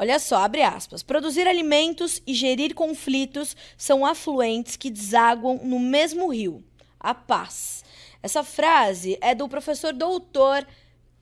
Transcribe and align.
Olha 0.00 0.20
só, 0.20 0.36
abre 0.44 0.62
aspas. 0.62 1.02
Produzir 1.02 1.48
alimentos 1.48 2.22
e 2.24 2.32
gerir 2.32 2.72
conflitos 2.72 3.56
são 3.76 4.06
afluentes 4.06 4.76
que 4.76 4.90
desaguam 4.90 5.60
no 5.64 5.80
mesmo 5.80 6.28
rio, 6.32 6.62
a 7.00 7.12
paz. 7.12 7.84
Essa 8.22 8.44
frase 8.44 9.18
é 9.20 9.34
do 9.34 9.48
professor 9.48 9.92
doutor 9.92 10.64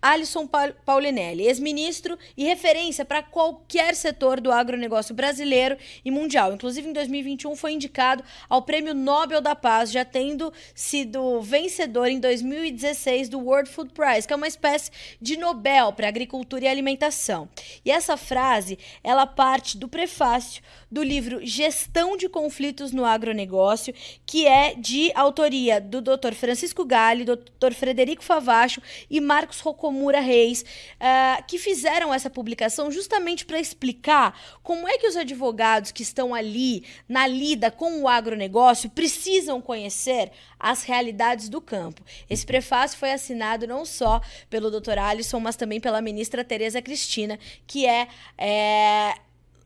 Alisson 0.01 0.49
Paulinelli, 0.85 1.47
ex-ministro 1.47 2.19
e 2.37 2.45
referência 2.45 3.05
para 3.05 3.23
qualquer 3.23 3.95
setor 3.95 4.41
do 4.41 4.53
agronegócio 4.53 5.15
brasileiro 5.15 5.77
e 6.05 6.11
mundial. 6.11 6.53
Inclusive, 6.53 6.89
em 6.89 6.93
2021, 6.93 7.57
foi 7.57 7.73
indicado 7.73 8.23
ao 8.49 8.63
Prêmio 8.63 8.95
Nobel 8.95 9.41
da 9.41 9.55
Paz, 9.55 9.91
já 9.91 10.05
tendo 10.05 10.53
sido 10.75 11.41
vencedor 11.41 12.07
em 12.07 12.21
2016 12.21 13.29
do 13.29 13.41
World 13.41 13.69
Food 13.71 13.93
Prize, 13.93 14.27
que 14.27 14.33
é 14.33 14.37
uma 14.37 14.47
espécie 14.47 14.91
de 15.21 15.37
Nobel 15.37 15.93
para 15.93 16.09
agricultura 16.09 16.65
e 16.65 16.69
alimentação. 16.69 17.49
E 17.85 17.91
essa 17.91 18.17
frase, 18.17 18.79
ela 19.03 19.27
parte 19.27 19.77
do 19.77 19.89
prefácio 19.89 20.63
do 20.91 21.03
livro 21.03 21.45
Gestão 21.45 22.17
de 22.17 22.29
Conflitos 22.29 22.93
no 22.93 23.05
Agronegócio, 23.05 23.95
que 24.25 24.47
é 24.47 24.75
de 24.75 25.11
autoria 25.15 25.81
do 25.81 26.01
Dr. 26.01 26.33
Francisco 26.35 26.85
Galli, 26.85 27.25
Dr. 27.25 27.73
Frederico 27.73 28.23
Favacho 28.23 28.81
e 29.11 29.21
Marcos 29.21 29.61
Rocomura 29.87 30.21
Reis, 30.21 30.63
uh, 30.63 31.45
que 31.47 31.59
fizeram 31.59 32.13
essa 32.13 32.29
publicação 32.29 32.91
justamente 32.91 33.47
para 33.47 33.61
explicar 33.61 34.39
como 34.63 34.89
é 34.89 34.99
que 34.99 35.07
os 35.07 35.17
advogados 35.17 35.93
que 35.93 36.03
estão 36.03 36.35
ali 36.35 36.85
na 37.09 37.27
lida 37.27 37.71
com 37.71 38.03
o 38.03 38.09
agronegócio 38.09 38.91
precisam 38.91 39.61
conhecer 39.61 40.33
as 40.59 40.83
realidades 40.83 41.49
do 41.49 41.61
campo. 41.61 42.03
Esse 42.29 42.45
prefácio 42.45 42.99
foi 42.99 43.13
assinado 43.13 43.67
não 43.67 43.85
só 43.85 44.21
pelo 44.51 44.71
Dr. 44.71 44.99
Alisson, 44.99 45.39
mas 45.39 45.55
também 45.55 45.81
pela 45.81 46.01
ministra 46.01 46.43
Tereza 46.43 46.83
Cristina, 46.83 47.39
que 47.67 47.87
é, 47.87 48.09
é 48.37 49.15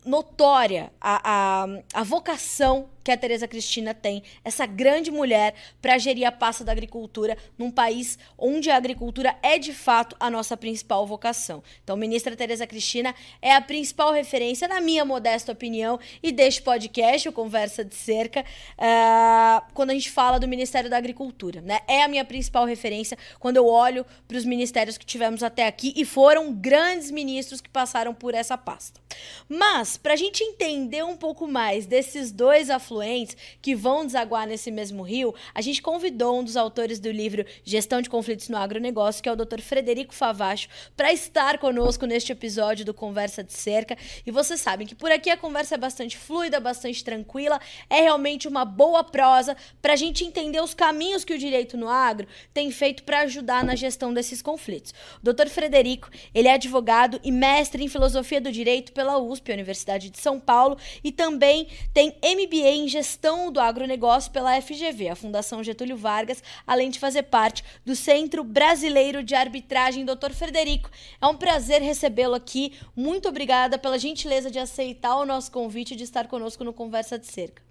notória 0.04 0.92
a, 1.00 1.64
a, 1.64 2.00
a 2.00 2.02
vocação 2.02 2.88
que 3.02 3.10
a 3.10 3.16
Tereza 3.16 3.48
Cristina 3.48 3.94
tem, 3.94 4.22
essa 4.44 4.66
grande 4.66 5.10
mulher 5.10 5.54
para 5.80 5.98
gerir 5.98 6.26
a 6.26 6.32
pasta 6.32 6.64
da 6.64 6.72
agricultura 6.72 7.36
num 7.56 7.70
país 7.70 8.18
onde 8.38 8.70
a 8.70 8.76
agricultura 8.76 9.36
é 9.42 9.58
de 9.58 9.72
fato 9.72 10.16
a 10.18 10.30
nossa 10.30 10.56
principal 10.56 11.06
vocação. 11.06 11.62
Então, 11.82 11.96
ministra 11.96 12.36
Tereza 12.36 12.66
Cristina 12.66 13.14
é 13.40 13.54
a 13.54 13.60
principal 13.60 14.12
referência, 14.12 14.68
na 14.68 14.80
minha 14.80 15.04
modesta 15.04 15.52
opinião, 15.52 15.98
e 16.22 16.32
deste 16.32 16.62
podcast, 16.62 17.28
o 17.28 17.32
Conversa 17.32 17.84
de 17.84 17.94
Cerca, 17.94 18.44
uh, 18.78 19.64
quando 19.74 19.90
a 19.90 19.94
gente 19.94 20.10
fala 20.10 20.38
do 20.38 20.48
Ministério 20.48 20.90
da 20.90 20.96
Agricultura. 20.96 21.60
Né? 21.60 21.80
É 21.88 22.02
a 22.02 22.08
minha 22.08 22.24
principal 22.24 22.64
referência 22.64 23.16
quando 23.38 23.56
eu 23.56 23.66
olho 23.66 24.04
para 24.28 24.36
os 24.36 24.44
ministérios 24.44 24.98
que 24.98 25.06
tivemos 25.06 25.42
até 25.42 25.66
aqui 25.66 25.92
e 25.96 26.04
foram 26.04 26.52
grandes 26.52 27.10
ministros 27.10 27.60
que 27.60 27.68
passaram 27.68 28.14
por 28.14 28.34
essa 28.34 28.56
pasta. 28.56 29.00
Mas, 29.48 29.96
para 29.96 30.12
a 30.12 30.16
gente 30.16 30.42
entender 30.42 31.04
um 31.04 31.16
pouco 31.16 31.46
mais 31.48 31.86
desses 31.86 32.30
dois 32.30 32.70
afluentes, 32.70 32.89
afluentes 32.90 33.36
que 33.62 33.74
vão 33.74 34.04
desaguar 34.04 34.46
nesse 34.46 34.70
mesmo 34.70 35.02
rio, 35.02 35.34
a 35.54 35.60
gente 35.60 35.80
convidou 35.80 36.40
um 36.40 36.44
dos 36.44 36.56
autores 36.56 36.98
do 36.98 37.10
livro 37.10 37.44
Gestão 37.62 38.02
de 38.02 38.10
Conflitos 38.10 38.48
no 38.48 38.56
Agronegócio, 38.56 39.22
que 39.22 39.28
é 39.28 39.32
o 39.32 39.36
Dr. 39.36 39.60
Frederico 39.60 40.12
Favacho, 40.12 40.68
para 40.96 41.12
estar 41.12 41.58
conosco 41.58 42.04
neste 42.04 42.32
episódio 42.32 42.84
do 42.84 42.92
Conversa 42.92 43.44
de 43.44 43.52
Cerca. 43.52 43.96
E 44.26 44.30
vocês 44.30 44.60
sabem 44.60 44.86
que 44.86 44.94
por 44.94 45.12
aqui 45.12 45.30
a 45.30 45.36
conversa 45.36 45.76
é 45.76 45.78
bastante 45.78 46.18
fluida, 46.18 46.58
bastante 46.58 47.04
tranquila, 47.04 47.60
é 47.88 48.00
realmente 48.00 48.48
uma 48.48 48.64
boa 48.64 49.04
prosa 49.04 49.56
para 49.80 49.92
a 49.92 49.96
gente 49.96 50.24
entender 50.24 50.60
os 50.60 50.74
caminhos 50.74 51.24
que 51.24 51.32
o 51.32 51.38
direito 51.38 51.76
no 51.76 51.88
agro 51.88 52.26
tem 52.52 52.70
feito 52.70 53.04
para 53.04 53.20
ajudar 53.20 53.62
na 53.64 53.76
gestão 53.76 54.12
desses 54.12 54.42
conflitos. 54.42 54.92
O 55.22 55.32
Dr. 55.32 55.48
Frederico, 55.48 56.10
ele 56.34 56.48
é 56.48 56.54
advogado 56.54 57.20
e 57.22 57.30
mestre 57.30 57.84
em 57.84 57.88
filosofia 57.88 58.40
do 58.40 58.50
direito 58.50 58.92
pela 58.92 59.18
USP, 59.18 59.52
Universidade 59.52 60.10
de 60.10 60.18
São 60.18 60.40
Paulo, 60.40 60.76
e 61.04 61.12
também 61.12 61.68
tem 61.92 62.14
MBA 62.22 62.79
em 62.80 62.88
gestão 62.88 63.52
do 63.52 63.60
agronegócio 63.60 64.32
pela 64.32 64.60
FGV, 64.60 65.10
a 65.10 65.16
Fundação 65.16 65.62
Getúlio 65.62 65.96
Vargas, 65.96 66.42
além 66.66 66.90
de 66.90 66.98
fazer 66.98 67.24
parte 67.24 67.64
do 67.84 67.94
Centro 67.94 68.42
Brasileiro 68.42 69.22
de 69.22 69.34
Arbitragem, 69.34 70.04
Dr. 70.04 70.32
Frederico. 70.32 70.90
É 71.20 71.26
um 71.26 71.36
prazer 71.36 71.82
recebê-lo 71.82 72.34
aqui. 72.34 72.74
Muito 72.96 73.28
obrigada 73.28 73.78
pela 73.78 73.98
gentileza 73.98 74.50
de 74.50 74.58
aceitar 74.58 75.16
o 75.16 75.26
nosso 75.26 75.52
convite 75.52 75.94
de 75.94 76.04
estar 76.04 76.26
conosco 76.26 76.64
no 76.64 76.72
Conversa 76.72 77.18
de 77.18 77.26
Cerca. 77.26 77.62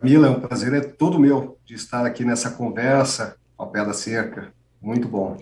Camila, 0.00 0.26
é 0.26 0.30
um 0.30 0.40
prazer 0.40 0.72
é 0.74 0.80
todo 0.80 1.18
meu 1.18 1.58
de 1.64 1.74
estar 1.74 2.04
aqui 2.04 2.24
nessa 2.24 2.50
conversa 2.50 3.36
ao 3.56 3.70
pé 3.70 3.84
da 3.84 3.92
cerca. 3.92 4.52
Muito 4.80 5.06
bom. 5.06 5.36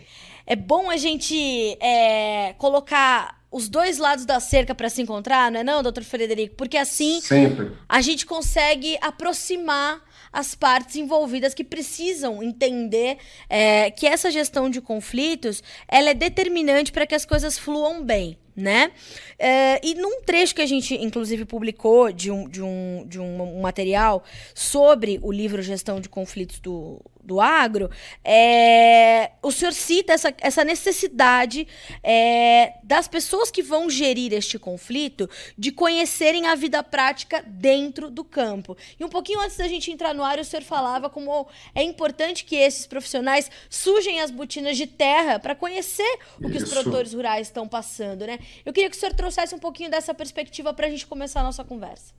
É 0.44 0.54
bom 0.54 0.90
a 0.90 0.98
gente 0.98 1.78
é, 1.80 2.52
colocar 2.58 3.39
os 3.50 3.68
dois 3.68 3.98
lados 3.98 4.24
da 4.24 4.38
cerca 4.38 4.74
para 4.74 4.88
se 4.88 5.02
encontrar, 5.02 5.50
não 5.50 5.60
é 5.60 5.64
não, 5.64 5.82
doutor 5.82 6.04
Frederico? 6.04 6.54
Porque 6.54 6.76
assim 6.76 7.20
Sempre. 7.20 7.72
a 7.88 8.00
gente 8.00 8.24
consegue 8.24 8.96
aproximar 9.00 10.00
as 10.32 10.54
partes 10.54 10.96
envolvidas 10.96 11.54
que 11.54 11.64
precisam 11.64 12.42
entender 12.42 13.18
é, 13.48 13.90
que 13.90 14.06
essa 14.06 14.30
gestão 14.30 14.70
de 14.70 14.80
conflitos 14.80 15.62
ela 15.88 16.10
é 16.10 16.14
determinante 16.14 16.92
para 16.92 17.06
que 17.06 17.14
as 17.14 17.24
coisas 17.24 17.58
fluam 17.58 18.04
bem 18.04 18.38
né? 18.60 18.92
É, 19.38 19.80
e 19.82 19.94
num 19.94 20.20
trecho 20.22 20.54
que 20.54 20.60
a 20.60 20.66
gente, 20.66 20.94
inclusive, 20.94 21.44
publicou 21.44 22.12
de 22.12 22.30
um, 22.30 22.48
de, 22.48 22.62
um, 22.62 23.04
de 23.06 23.18
um 23.18 23.60
material 23.60 24.22
sobre 24.54 25.18
o 25.22 25.32
livro 25.32 25.62
Gestão 25.62 26.00
de 26.00 26.08
Conflitos 26.08 26.58
do, 26.58 27.00
do 27.22 27.40
Agro, 27.40 27.90
é, 28.24 29.32
o 29.42 29.52
senhor 29.52 29.72
cita 29.72 30.12
essa, 30.12 30.34
essa 30.38 30.64
necessidade 30.64 31.66
é, 32.02 32.74
das 32.82 33.08
pessoas 33.08 33.50
que 33.50 33.62
vão 33.62 33.88
gerir 33.88 34.32
este 34.32 34.58
conflito 34.58 35.28
de 35.56 35.70
conhecerem 35.70 36.46
a 36.46 36.54
vida 36.54 36.82
prática 36.82 37.42
dentro 37.46 38.10
do 38.10 38.24
campo. 38.24 38.76
E 38.98 39.04
um 39.04 39.08
pouquinho 39.08 39.40
antes 39.40 39.56
da 39.56 39.68
gente 39.68 39.90
entrar 39.90 40.14
no 40.14 40.24
ar, 40.24 40.38
o 40.38 40.44
senhor 40.44 40.62
falava 40.62 41.08
como 41.08 41.48
é 41.74 41.82
importante 41.82 42.44
que 42.44 42.56
esses 42.56 42.86
profissionais 42.86 43.50
sujem 43.68 44.20
as 44.20 44.30
botinas 44.30 44.76
de 44.76 44.86
terra 44.86 45.38
para 45.38 45.54
conhecer 45.54 46.18
o 46.38 46.48
que 46.48 46.56
Isso. 46.56 46.66
os 46.66 46.72
produtores 46.72 47.12
rurais 47.12 47.46
estão 47.46 47.68
passando, 47.68 48.26
né? 48.26 48.38
Eu 48.64 48.72
queria 48.72 48.90
que 48.90 48.96
o 48.96 48.98
senhor 48.98 49.14
trouxesse 49.14 49.54
um 49.54 49.58
pouquinho 49.58 49.90
dessa 49.90 50.14
perspectiva 50.14 50.72
para 50.72 50.86
a 50.86 50.90
gente 50.90 51.06
começar 51.06 51.40
a 51.40 51.44
nossa 51.44 51.64
conversa. 51.64 52.12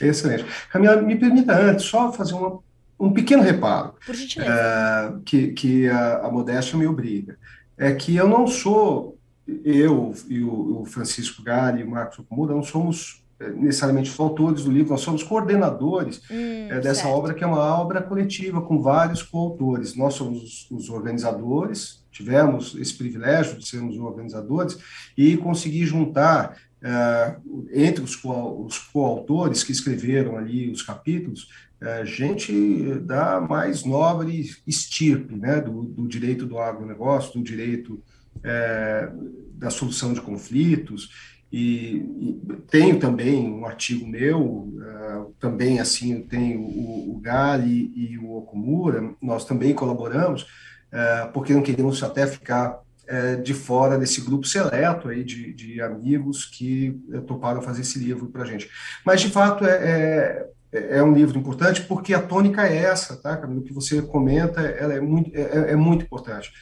Excelente. 0.00 0.44
Camila, 0.70 0.96
me 1.02 1.16
permita 1.16 1.52
antes 1.54 1.84
só 1.86 2.12
fazer 2.12 2.34
uma, 2.34 2.62
um 2.98 3.12
pequeno 3.12 3.42
reparo. 3.42 3.94
Uh, 4.42 5.20
que, 5.20 5.48
que 5.48 5.88
a, 5.88 6.26
a 6.26 6.30
modéstia 6.30 6.78
me 6.78 6.86
obriga. 6.86 7.38
É 7.76 7.94
que 7.94 8.16
eu 8.16 8.28
não 8.28 8.46
sou, 8.46 9.16
eu 9.64 10.12
e 10.28 10.42
o, 10.42 10.80
o 10.80 10.84
Francisco 10.84 11.42
Gale 11.42 11.80
e 11.80 11.84
o 11.84 11.90
Marcos 11.90 12.18
Okumura, 12.18 12.54
não 12.54 12.62
somos 12.62 13.22
eh, 13.40 13.50
necessariamente 13.50 14.10
os 14.10 14.18
autores 14.18 14.64
do 14.64 14.72
livro, 14.72 14.90
nós 14.90 15.00
somos 15.00 15.22
coordenadores 15.22 16.20
hum, 16.28 16.68
é, 16.70 16.80
dessa 16.80 17.02
certo. 17.02 17.16
obra, 17.16 17.34
que 17.34 17.44
é 17.44 17.46
uma 17.46 17.78
obra 17.78 18.02
coletiva, 18.02 18.60
com 18.60 18.82
vários 18.82 19.22
coautores. 19.22 19.94
Nós 19.94 20.14
somos 20.14 20.42
os, 20.42 20.70
os 20.70 20.90
organizadores, 20.90 22.04
tivemos 22.10 22.74
esse 22.74 22.94
privilégio 22.94 23.58
de 23.58 23.68
sermos 23.68 23.96
organizadores 23.96 24.76
e 25.16 25.36
conseguir 25.36 25.86
juntar 25.86 26.56
uh, 26.82 27.68
entre 27.72 28.02
os, 28.02 28.16
co 28.16 28.64
os 28.64 28.78
coautores 28.78 29.62
que 29.62 29.70
escreveram 29.70 30.36
ali 30.36 30.68
os 30.70 30.82
capítulos, 30.82 31.48
uh, 31.82 32.04
gente 32.04 32.98
da 33.00 33.40
mais 33.40 33.84
nobre 33.84 34.50
estirpe 34.66 35.34
né, 35.36 35.60
do, 35.60 35.82
do 35.84 36.08
direito 36.08 36.46
do 36.46 36.58
agronegócio, 36.58 37.38
do 37.38 37.44
direito 37.44 38.02
uh, 38.38 39.48
da 39.54 39.70
solução 39.70 40.12
de 40.12 40.20
conflitos, 40.20 41.36
e, 41.50 41.96
e, 42.20 42.56
tenho 42.70 42.98
também 42.98 43.50
um 43.50 43.64
artigo 43.64 44.06
meu, 44.06 44.40
uh, 44.40 45.34
também 45.40 45.80
assim, 45.80 46.20
tenho 46.22 46.60
o, 46.60 47.16
o 47.16 47.20
Gali 47.20 47.90
e 47.96 48.18
o 48.18 48.36
Okumura, 48.36 49.14
nós 49.20 49.46
também 49.46 49.74
colaboramos, 49.74 50.46
é, 50.90 51.26
porque 51.32 51.52
não 51.52 51.62
queríamos 51.62 52.02
até 52.02 52.26
ficar 52.26 52.80
é, 53.06 53.36
de 53.36 53.54
fora 53.54 53.98
desse 53.98 54.20
grupo 54.20 54.46
seleto 54.46 55.08
aí 55.08 55.24
de, 55.24 55.52
de 55.52 55.80
amigos 55.80 56.44
que 56.44 56.98
é, 57.12 57.20
toparam 57.20 57.62
fazer 57.62 57.82
esse 57.82 57.98
livro 57.98 58.26
para 58.28 58.42
a 58.42 58.46
gente. 58.46 58.70
Mas, 59.04 59.20
de 59.20 59.30
fato, 59.30 59.64
é, 59.64 59.70
é, 59.70 60.46
é, 60.72 61.02
um 61.02 61.12
livro 61.12 61.38
importante 61.38 61.82
porque 61.82 62.12
a 62.14 62.26
tônica 62.26 62.66
é 62.66 62.76
essa, 62.76 63.16
tá, 63.16 63.36
Camilo? 63.36 63.62
que 63.62 63.72
você 63.72 64.02
comenta, 64.02 64.60
ela 64.60 64.94
é 64.94 65.00
muito, 65.00 65.34
é, 65.34 65.72
é 65.72 65.76
muito 65.76 66.04
importante. 66.04 66.52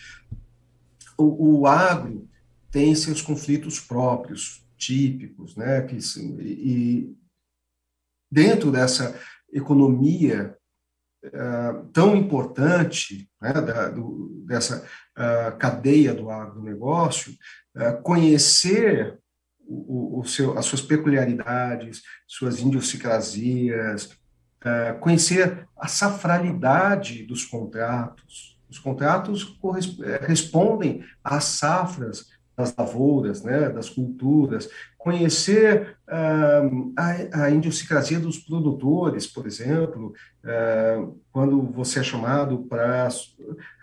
O, 1.19 1.61
o, 1.61 1.67
agro 1.67 2.29
tem 2.70 2.94
seus 2.94 3.23
conflitos 3.23 3.81
próprios, 3.81 4.64
típicos, 4.76 5.56
né, 5.56 5.81
que, 5.82 5.97
e 6.41 7.17
dentro 8.31 8.70
dessa 8.70 9.19
economia 9.50 10.55
uh, 11.25 11.87
tão 11.93 12.14
importante 12.14 13.31
né, 13.41 13.52
da, 13.55 13.88
do, 13.88 14.44
dessa 14.47 14.87
uh, 15.17 15.56
cadeia 15.56 16.12
do 16.12 16.31
agronegócio, 16.31 17.32
uh, 17.75 18.02
conhecer 18.02 19.19
o, 19.68 20.20
o, 20.20 20.24
seu, 20.24 20.56
as 20.58 20.66
suas 20.66 20.80
peculiaridades, 20.80 22.02
suas 22.26 22.60
idiosincrasias, 22.60 24.10
conhecer 25.00 25.68
a 25.76 25.86
safralidade 25.86 27.24
dos 27.24 27.44
contratos. 27.44 28.58
Os 28.68 28.78
contratos 28.78 29.58
respondem 30.22 31.04
às 31.22 31.44
safras 31.44 32.26
das 32.56 32.74
lavouras, 32.74 33.42
né, 33.42 33.68
das 33.68 33.88
culturas, 33.88 34.68
conhecer 34.96 35.90
uh, 35.90 35.95
a, 36.08 37.44
a 37.44 37.50
idiosincrasia 37.50 38.20
dos 38.20 38.38
produtores, 38.38 39.26
por 39.26 39.47
exemplo, 39.47 40.14
quando 41.32 41.61
você 41.62 42.00
é 42.00 42.03
chamado 42.03 42.58
para 42.58 43.08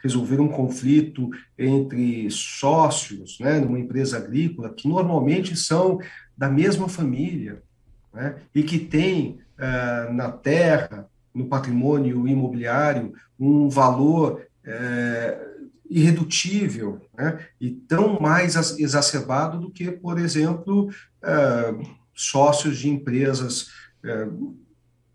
resolver 0.02 0.40
um 0.40 0.48
conflito 0.48 1.30
entre 1.58 2.30
sócios, 2.32 3.38
né, 3.40 3.60
numa 3.60 3.80
empresa 3.80 4.18
agrícola, 4.18 4.74
que 4.74 4.88
normalmente 4.88 5.56
são 5.56 6.00
da 6.38 6.50
mesma 6.50 6.88
família, 6.88 7.62
né, 8.14 8.36
e 8.56 8.64
que 8.64 8.80
tem 8.80 9.40
na 10.14 10.32
terra, 10.32 11.08
no 11.34 11.46
patrimônio 11.46 12.28
imobiliário, 12.28 13.14
um 13.40 13.68
valor 13.68 14.48
irredutível 15.90 17.02
né? 17.16 17.40
e 17.60 17.70
tão 17.70 18.20
mais 18.20 18.56
exacerbado 18.80 19.60
do 19.60 19.70
que, 19.70 19.92
por 19.92 20.18
exemplo, 20.18 20.90
sócios 22.14 22.78
de 22.78 22.90
empresas 22.90 23.68
uh, 24.04 24.58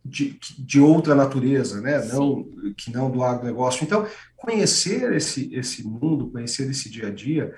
de, 0.04 0.38
de, 0.58 0.80
outra 0.80 1.14
natureza, 1.14 1.80
né? 1.80 2.02
não, 2.06 2.44
que 2.76 2.90
não 2.90 3.10
do 3.10 3.22
agronegócio. 3.22 3.84
Então, 3.84 4.06
conhecer 4.36 5.12
esse, 5.12 5.54
esse 5.54 5.86
mundo, 5.86 6.30
conhecer 6.30 6.68
esse 6.70 6.88
dia 6.88 7.08
a 7.08 7.10
dia, 7.10 7.54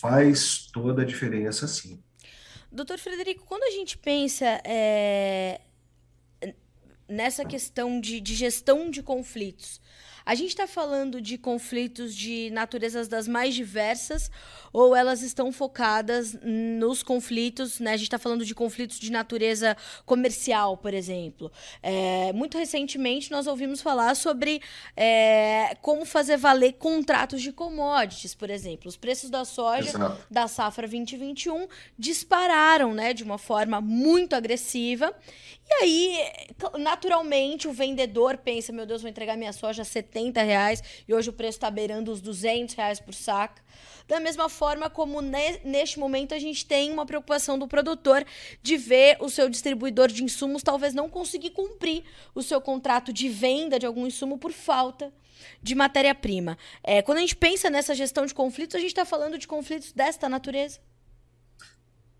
faz 0.00 0.68
toda 0.72 1.02
a 1.02 1.04
diferença, 1.04 1.68
sim. 1.68 2.02
Doutor 2.72 2.98
Frederico, 2.98 3.44
quando 3.46 3.64
a 3.64 3.70
gente 3.70 3.98
pensa 3.98 4.46
é, 4.64 5.60
nessa 7.08 7.44
questão 7.44 8.00
de, 8.00 8.20
de 8.20 8.34
gestão 8.34 8.88
de 8.90 9.02
conflitos, 9.02 9.80
a 10.30 10.34
gente 10.36 10.50
está 10.50 10.64
falando 10.64 11.20
de 11.20 11.36
conflitos 11.36 12.14
de 12.14 12.50
naturezas 12.52 13.08
das 13.08 13.26
mais 13.26 13.52
diversas 13.52 14.30
ou 14.72 14.94
elas 14.94 15.22
estão 15.22 15.50
focadas 15.50 16.38
nos 16.40 17.02
conflitos, 17.02 17.80
né? 17.80 17.94
A 17.94 17.96
gente 17.96 18.06
está 18.06 18.16
falando 18.16 18.44
de 18.44 18.54
conflitos 18.54 19.00
de 19.00 19.10
natureza 19.10 19.76
comercial, 20.06 20.76
por 20.76 20.94
exemplo. 20.94 21.50
É, 21.82 22.32
muito 22.32 22.56
recentemente 22.56 23.32
nós 23.32 23.48
ouvimos 23.48 23.82
falar 23.82 24.14
sobre 24.14 24.62
é, 24.96 25.76
como 25.82 26.04
fazer 26.04 26.36
valer 26.36 26.74
contratos 26.74 27.42
de 27.42 27.50
commodities, 27.50 28.32
por 28.32 28.50
exemplo. 28.50 28.88
Os 28.88 28.96
preços 28.96 29.30
da 29.30 29.44
soja 29.44 29.90
Exato. 29.90 30.26
da 30.30 30.46
safra 30.46 30.86
2021 30.86 31.66
dispararam, 31.98 32.94
né, 32.94 33.12
de 33.12 33.24
uma 33.24 33.36
forma 33.36 33.80
muito 33.80 34.36
agressiva. 34.36 35.12
E 35.68 35.74
aí, 35.82 36.18
naturalmente, 36.78 37.66
o 37.66 37.72
vendedor 37.72 38.36
pensa: 38.38 38.72
meu 38.72 38.86
Deus, 38.86 39.02
vou 39.02 39.10
entregar 39.10 39.36
minha 39.36 39.52
soja 39.52 39.82
a 39.82 39.84
70 39.84 40.19
reais 40.28 40.82
e 41.06 41.14
hoje 41.14 41.30
o 41.30 41.32
preço 41.32 41.56
está 41.56 41.70
beirando 41.70 42.12
os 42.12 42.20
200 42.20 42.74
reais 42.74 43.00
por 43.00 43.14
saco. 43.14 43.60
Da 44.06 44.18
mesma 44.18 44.48
forma 44.48 44.90
como 44.90 45.22
ne 45.22 45.58
neste 45.64 45.98
momento 45.98 46.34
a 46.34 46.38
gente 46.38 46.66
tem 46.66 46.92
uma 46.92 47.06
preocupação 47.06 47.58
do 47.58 47.68
produtor 47.68 48.24
de 48.62 48.76
ver 48.76 49.16
o 49.20 49.30
seu 49.30 49.48
distribuidor 49.48 50.08
de 50.08 50.24
insumos 50.24 50.62
talvez 50.62 50.92
não 50.92 51.08
conseguir 51.08 51.50
cumprir 51.50 52.02
o 52.34 52.42
seu 52.42 52.60
contrato 52.60 53.12
de 53.12 53.28
venda 53.28 53.78
de 53.78 53.86
algum 53.86 54.06
insumo 54.06 54.36
por 54.36 54.52
falta 54.52 55.12
de 55.62 55.74
matéria-prima. 55.74 56.58
É, 56.82 57.02
quando 57.02 57.18
a 57.18 57.20
gente 57.20 57.36
pensa 57.36 57.70
nessa 57.70 57.94
gestão 57.94 58.26
de 58.26 58.34
conflitos, 58.34 58.76
a 58.76 58.78
gente 58.78 58.90
está 58.90 59.04
falando 59.04 59.38
de 59.38 59.46
conflitos 59.46 59.92
desta 59.92 60.28
natureza. 60.28 60.78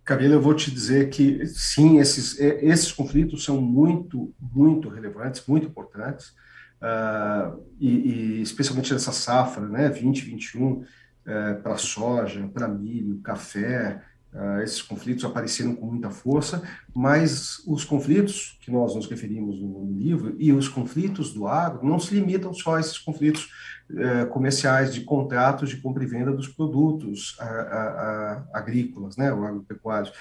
Camila, 0.04 0.34
eu 0.34 0.40
vou 0.40 0.54
te 0.54 0.70
dizer 0.70 1.10
que 1.10 1.46
sim, 1.46 1.98
esses, 1.98 2.38
esses 2.40 2.90
conflitos 2.90 3.44
são 3.44 3.60
muito, 3.60 4.34
muito 4.40 4.88
relevantes, 4.88 5.46
muito 5.46 5.66
importantes, 5.66 6.34
uh, 6.82 7.62
e, 7.78 7.88
e, 7.88 8.42
especialmente 8.42 8.92
nessa 8.92 9.12
safra, 9.12 9.68
né, 9.68 9.88
2021, 9.88 10.84
é, 11.26 11.54
para 11.54 11.76
soja, 11.76 12.48
para 12.52 12.66
milho, 12.66 13.20
café, 13.20 14.02
uh, 14.32 14.62
esses 14.62 14.80
conflitos 14.80 15.24
apareceram 15.24 15.76
com 15.76 15.86
muita 15.86 16.10
força, 16.10 16.62
mas 16.94 17.62
os 17.66 17.84
conflitos 17.84 18.58
que 18.62 18.70
nós 18.70 18.94
nos 18.94 19.06
referimos 19.06 19.60
no 19.60 19.92
livro 19.92 20.34
e 20.38 20.50
os 20.50 20.66
conflitos 20.66 21.32
do 21.32 21.46
agro 21.46 21.86
não 21.86 22.00
se 22.00 22.14
limitam 22.14 22.54
só 22.54 22.76
a 22.76 22.80
esses 22.80 22.98
conflitos 22.98 23.50
uh, 23.90 24.26
comerciais 24.30 24.94
de 24.94 25.02
contratos 25.02 25.68
de 25.68 25.76
compra 25.76 26.02
e 26.02 26.06
venda 26.06 26.32
dos 26.32 26.48
produtos 26.48 27.36
a, 27.38 27.44
a, 27.44 27.84
a, 28.54 28.58
agrícolas, 28.58 29.16
né, 29.16 29.32
ou 29.32 29.44
agropecuários. 29.44 30.12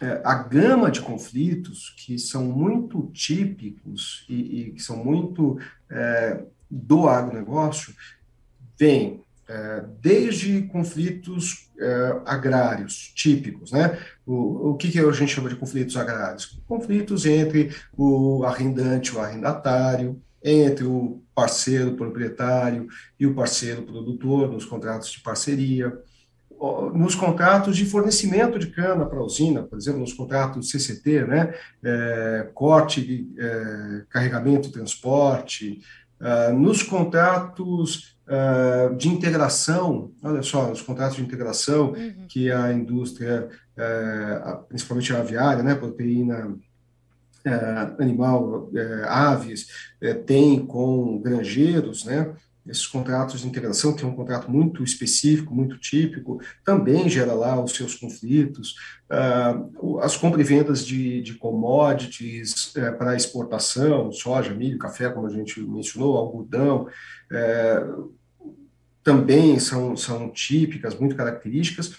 É, 0.00 0.20
a 0.24 0.34
gama 0.34 0.90
de 0.90 1.00
conflitos 1.00 1.94
que 1.96 2.18
são 2.18 2.44
muito 2.44 3.10
típicos 3.12 4.26
e, 4.28 4.60
e 4.60 4.72
que 4.72 4.82
são 4.82 4.96
muito 4.96 5.58
é, 5.88 6.42
do 6.68 7.08
agronegócio 7.08 7.94
vem 8.78 9.22
é, 9.48 9.84
desde 10.00 10.62
conflitos 10.62 11.70
é, 11.78 12.20
agrários 12.24 13.12
típicos, 13.14 13.72
né? 13.72 13.98
O, 14.26 14.70
o 14.70 14.76
que, 14.76 14.90
que 14.90 14.98
a 14.98 15.12
gente 15.12 15.34
chama 15.34 15.48
de 15.48 15.56
conflitos 15.56 15.96
agrários? 15.96 16.60
Conflitos 16.66 17.26
entre 17.26 17.74
o 17.96 18.42
arrendante 18.44 19.10
e 19.10 19.16
o 19.16 19.20
arrendatário, 19.20 20.20
entre 20.42 20.84
o 20.84 21.22
parceiro 21.34 21.94
proprietário 21.94 22.86
e 23.18 23.26
o 23.26 23.34
parceiro 23.34 23.82
produtor, 23.82 24.50
nos 24.50 24.64
contratos 24.64 25.10
de 25.10 25.20
parceria, 25.20 25.92
nos 26.94 27.14
contratos 27.14 27.76
de 27.76 27.84
fornecimento 27.84 28.58
de 28.58 28.68
cana 28.68 29.04
para 29.06 29.18
a 29.18 29.24
usina, 29.24 29.62
por 29.62 29.76
exemplo, 29.76 30.00
nos 30.00 30.12
contratos 30.12 30.70
CCT, 30.70 31.24
né? 31.24 31.54
É, 31.82 32.48
corte, 32.54 33.28
é, 33.38 34.02
carregamento, 34.08 34.72
transporte, 34.72 35.80
é, 36.20 36.52
nos 36.52 36.82
contratos 36.82 38.16
uh, 38.28 38.94
de 38.96 39.08
integração, 39.08 40.12
olha 40.22 40.42
só, 40.42 40.70
os 40.70 40.82
contratos 40.82 41.16
de 41.16 41.22
integração 41.22 41.92
uhum. 41.92 42.26
que 42.28 42.50
a 42.50 42.72
indústria, 42.72 43.48
uh, 43.76 44.64
principalmente 44.68 45.14
a 45.14 45.18
aviária, 45.20 45.62
né, 45.62 45.74
proteína 45.74 46.46
uh, 46.46 48.02
animal, 48.02 48.70
aves, 49.06 49.92
tem 50.26 50.64
com 50.64 51.20
granjeiros, 51.20 52.04
né, 52.04 52.32
esses 52.66 52.86
contratos 52.86 53.40
de 53.40 53.46
integração, 53.46 53.94
é 54.00 54.06
um 54.06 54.14
contrato 54.14 54.50
muito 54.50 54.82
específico, 54.82 55.54
muito 55.54 55.78
típico, 55.78 56.40
também 56.64 57.08
gera 57.08 57.34
lá 57.34 57.62
os 57.62 57.72
seus 57.72 57.94
conflitos. 57.94 58.74
Uh, 59.10 59.98
as 60.00 60.16
compras 60.16 60.46
e 60.46 60.54
vendas 60.54 60.84
de, 60.84 61.20
de 61.20 61.34
commodities 61.34 62.74
uh, 62.74 62.96
para 62.96 63.16
exportação, 63.16 64.10
soja, 64.10 64.54
milho, 64.54 64.78
café, 64.78 65.10
como 65.10 65.26
a 65.26 65.30
gente 65.30 65.60
mencionou, 65.60 66.16
algodão, 66.16 66.88
uh, 67.30 68.14
também 69.02 69.58
são, 69.58 69.94
são 69.94 70.30
típicas, 70.30 70.98
muito 70.98 71.14
características. 71.14 71.94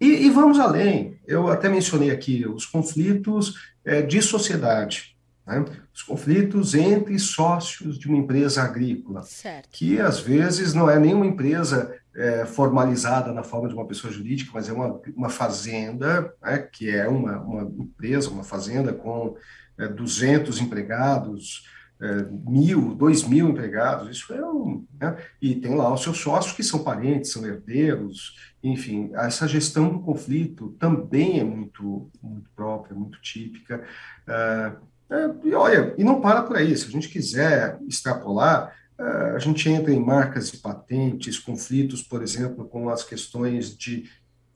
E, 0.00 0.26
e, 0.26 0.30
vamos 0.30 0.58
além, 0.58 1.18
eu 1.26 1.48
até 1.48 1.68
mencionei 1.68 2.10
aqui 2.10 2.46
os 2.46 2.66
conflitos 2.66 3.54
é, 3.84 4.02
de 4.02 4.20
sociedade. 4.20 5.16
Né? 5.48 5.64
Os 5.94 6.02
conflitos 6.02 6.74
entre 6.74 7.18
sócios 7.18 7.98
de 7.98 8.06
uma 8.06 8.18
empresa 8.18 8.62
agrícola, 8.62 9.22
certo. 9.22 9.70
que 9.72 9.98
às 9.98 10.20
vezes 10.20 10.74
não 10.74 10.90
é 10.90 10.98
nenhuma 10.98 11.24
empresa 11.24 11.96
é, 12.14 12.44
formalizada 12.44 13.32
na 13.32 13.42
forma 13.42 13.66
de 13.66 13.74
uma 13.74 13.86
pessoa 13.86 14.12
jurídica, 14.12 14.50
mas 14.52 14.68
é 14.68 14.72
uma, 14.72 15.00
uma 15.16 15.30
fazenda, 15.30 16.34
né, 16.42 16.58
que 16.58 16.90
é 16.90 17.08
uma, 17.08 17.40
uma 17.40 17.62
empresa, 17.62 18.28
uma 18.28 18.44
fazenda 18.44 18.92
com 18.92 19.36
é, 19.78 19.88
200 19.88 20.60
empregados, 20.60 21.66
é, 22.00 22.26
mil, 22.30 22.94
dois 22.94 23.24
mil 23.24 23.48
empregados, 23.48 24.16
isso 24.16 24.32
é 24.32 24.44
um. 24.44 24.84
Né? 25.00 25.16
E 25.40 25.54
tem 25.54 25.74
lá 25.74 25.92
os 25.92 26.02
seus 26.02 26.18
sócios 26.18 26.54
que 26.54 26.62
são 26.62 26.84
parentes, 26.84 27.32
são 27.32 27.44
herdeiros, 27.46 28.36
enfim, 28.62 29.10
essa 29.14 29.48
gestão 29.48 29.88
do 29.88 30.00
conflito 30.00 30.76
também 30.78 31.40
é 31.40 31.44
muito, 31.44 32.10
muito 32.22 32.50
própria, 32.54 32.94
muito 32.94 33.20
típica. 33.20 33.82
É, 34.26 34.72
é, 35.10 35.30
e 35.44 35.54
olha, 35.54 35.94
e 35.96 36.04
não 36.04 36.20
para 36.20 36.42
por 36.42 36.56
aí. 36.56 36.76
Se 36.76 36.86
a 36.86 36.90
gente 36.90 37.08
quiser 37.08 37.78
extrapolar, 37.88 38.74
é, 38.98 39.02
a 39.34 39.38
gente 39.38 39.68
entra 39.68 39.92
em 39.92 40.04
marcas 40.04 40.50
e 40.50 40.58
patentes, 40.58 41.38
conflitos, 41.38 42.02
por 42.02 42.22
exemplo, 42.22 42.66
com 42.66 42.88
as 42.88 43.02
questões 43.02 43.76
de 43.76 44.10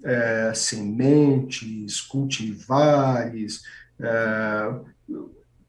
é, 0.04 0.52
sementes, 0.54 2.00
cultivares. 2.00 3.62
É, 3.99 4.75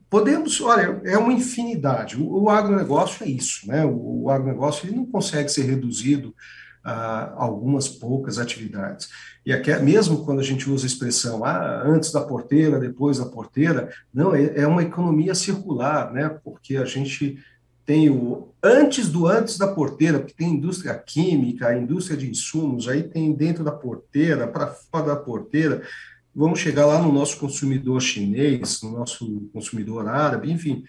podemos, 0.09 0.59
olha, 0.59 1.01
é 1.05 1.17
uma 1.17 1.33
infinidade. 1.33 2.17
O, 2.17 2.43
o 2.43 2.49
agronegócio 2.49 3.23
é 3.23 3.29
isso, 3.29 3.67
né? 3.67 3.85
O, 3.85 4.23
o 4.23 4.29
agronegócio 4.29 4.87
ele 4.87 4.97
não 4.97 5.05
consegue 5.05 5.49
ser 5.49 5.63
reduzido 5.63 6.35
algumas 6.83 7.87
poucas 7.87 8.37
atividades. 8.37 9.09
E 9.45 9.53
aqui, 9.53 9.73
mesmo 9.79 10.25
quando 10.25 10.39
a 10.39 10.43
gente 10.43 10.69
usa 10.69 10.85
a 10.85 10.87
expressão 10.87 11.43
ah, 11.43 11.83
antes 11.85 12.11
da 12.11 12.21
porteira, 12.21 12.79
depois 12.79 13.19
da 13.19 13.25
porteira, 13.25 13.89
não, 14.13 14.35
é, 14.35 14.59
é 14.59 14.67
uma 14.67 14.83
economia 14.83 15.33
circular, 15.33 16.11
né? 16.11 16.29
Porque 16.43 16.77
a 16.77 16.85
gente 16.85 17.37
tem 17.85 18.09
o 18.09 18.49
antes 18.61 19.09
do 19.09 19.27
antes 19.27 19.57
da 19.57 19.67
porteira, 19.67 20.19
porque 20.19 20.33
tem 20.33 20.53
indústria 20.53 20.95
química, 20.95 21.67
a 21.67 21.77
indústria 21.77 22.17
de 22.17 22.29
insumos, 22.29 22.87
aí 22.87 23.03
tem 23.03 23.33
dentro 23.33 23.63
da 23.63 23.71
porteira, 23.71 24.47
para 24.47 24.67
fora 24.67 25.07
da 25.07 25.15
porteira, 25.15 25.83
vamos 26.33 26.59
chegar 26.59 26.85
lá 26.85 27.01
no 27.01 27.11
nosso 27.11 27.37
consumidor 27.37 28.01
chinês, 28.01 28.81
no 28.81 28.91
nosso 28.91 29.49
consumidor 29.53 30.07
árabe, 30.07 30.51
enfim. 30.51 30.85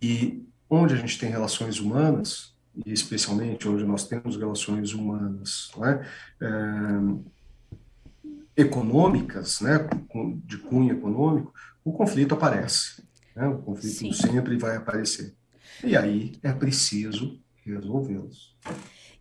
E 0.00 0.44
onde 0.70 0.94
a 0.94 0.96
gente 0.96 1.18
tem 1.18 1.30
relações 1.30 1.80
humanas, 1.80 2.51
e 2.86 2.92
especialmente 2.92 3.68
onde 3.68 3.84
nós 3.84 4.06
temos 4.06 4.36
relações 4.36 4.92
humanas, 4.92 5.72
né? 5.76 6.06
é, 6.40 6.46
econômicas, 8.56 9.60
né, 9.60 9.88
de 10.44 10.58
cunho 10.58 10.94
econômico, 10.94 11.52
o 11.84 11.92
conflito 11.92 12.34
aparece. 12.34 13.02
Né? 13.34 13.48
O 13.48 13.58
conflito 13.58 13.96
Sim. 13.96 14.12
sempre 14.12 14.56
vai 14.56 14.76
aparecer. 14.76 15.34
E 15.82 15.96
aí 15.96 16.36
é 16.42 16.52
preciso 16.52 17.40
resolvê-los. 17.64 18.54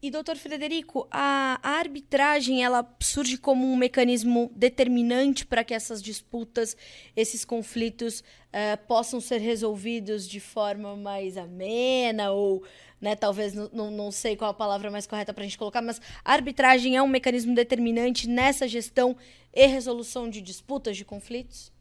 E, 0.03 0.09
doutor 0.09 0.35
Frederico, 0.35 1.07
a, 1.11 1.59
a, 1.61 1.77
arbitragem 1.77 2.63
ela 2.63 2.83
surge 2.99 3.37
como 3.37 3.71
um 3.71 3.75
mecanismo 3.75 4.51
determinante 4.55 5.45
para 5.45 5.63
que 5.63 5.75
essas 5.75 6.01
disputas, 6.01 6.75
esses 7.15 7.45
conflitos 7.45 8.21
uh, 8.21 8.83
possam 8.87 9.21
ser 9.21 9.37
resolvidos 9.37 10.27
de 10.27 10.39
forma 10.39 10.95
mais 10.95 11.37
amena 11.37 12.31
ou, 12.31 12.63
né, 13.01 13.15
talvez, 13.15 13.53
não, 13.53 13.89
não 13.89 14.11
sei 14.11 14.35
qual 14.35 14.51
a 14.51 14.53
palavra 14.53 14.91
mais 14.91 15.07
correta 15.07 15.33
para 15.33 15.43
a 15.43 15.47
gente 15.47 15.57
colocar, 15.57 15.81
mas 15.81 15.99
arbitragem 16.23 16.95
é 16.95 17.01
um 17.01 17.07
mecanismo 17.07 17.55
determinante 17.55 18.29
nessa 18.29 18.67
gestão 18.67 19.17
e 19.53 19.65
resolução 19.65 20.29
de 20.29 20.41
disputas, 20.41 20.95
de 20.95 21.03
conflitos? 21.03 21.73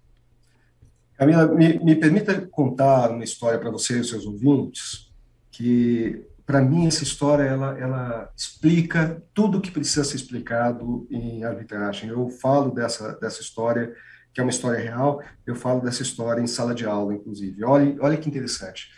Camila, 1.16 1.46
me, 1.46 1.78
me 1.80 1.94
permita 1.94 2.40
contar 2.46 3.10
uma 3.10 3.22
história 3.22 3.58
para 3.58 3.70
você 3.70 4.00
e 4.00 4.04
seus 4.04 4.24
ouvintes, 4.24 5.12
que 5.50 6.24
para 6.46 6.62
mim 6.62 6.86
essa 6.86 7.04
história 7.04 7.42
ela, 7.42 7.78
ela 7.78 8.32
explica 8.34 9.22
tudo 9.34 9.58
o 9.58 9.60
que 9.60 9.70
precisa 9.70 10.02
ser 10.02 10.16
explicado 10.16 11.06
em 11.10 11.44
arbitragem. 11.44 12.08
Eu 12.08 12.28
falo 12.30 12.70
dessa, 12.70 13.12
dessa 13.20 13.42
história, 13.42 13.94
que 14.32 14.40
é 14.40 14.42
uma 14.42 14.50
história 14.50 14.80
real, 14.80 15.22
eu 15.46 15.54
falo 15.54 15.80
dessa 15.80 16.02
história 16.02 16.40
em 16.40 16.46
sala 16.46 16.74
de 16.74 16.86
aula, 16.86 17.14
inclusive. 17.14 17.62
Olha, 17.62 17.94
olha 18.00 18.16
que 18.16 18.28
interessante. 18.28 18.90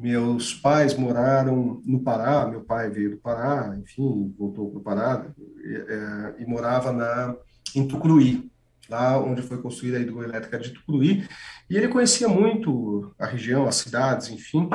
Meus 0.00 0.54
pais 0.54 0.96
moraram 0.96 1.82
no 1.84 1.98
Pará, 2.00 2.46
meu 2.46 2.60
pai 2.60 2.88
veio 2.88 3.10
do 3.10 3.16
Pará, 3.16 3.76
enfim, 3.76 4.32
voltou 4.38 4.70
para 4.70 4.78
o 4.78 4.82
Pará 4.82 5.26
e, 5.64 5.74
é, 5.74 6.34
e 6.38 6.46
morava 6.46 6.92
na, 6.92 7.34
em 7.74 7.86
Tucuruí, 7.86 8.48
lá 8.88 9.20
onde 9.20 9.42
foi 9.42 9.60
construída 9.60 9.98
a 9.98 10.00
hidroelétrica 10.00 10.56
de 10.56 10.70
Tucuruí, 10.70 11.26
e 11.68 11.76
ele 11.76 11.88
conhecia 11.88 12.28
muito 12.28 13.12
a 13.18 13.26
região, 13.26 13.66
as 13.66 13.74
cidades, 13.74 14.30
enfim. 14.30 14.70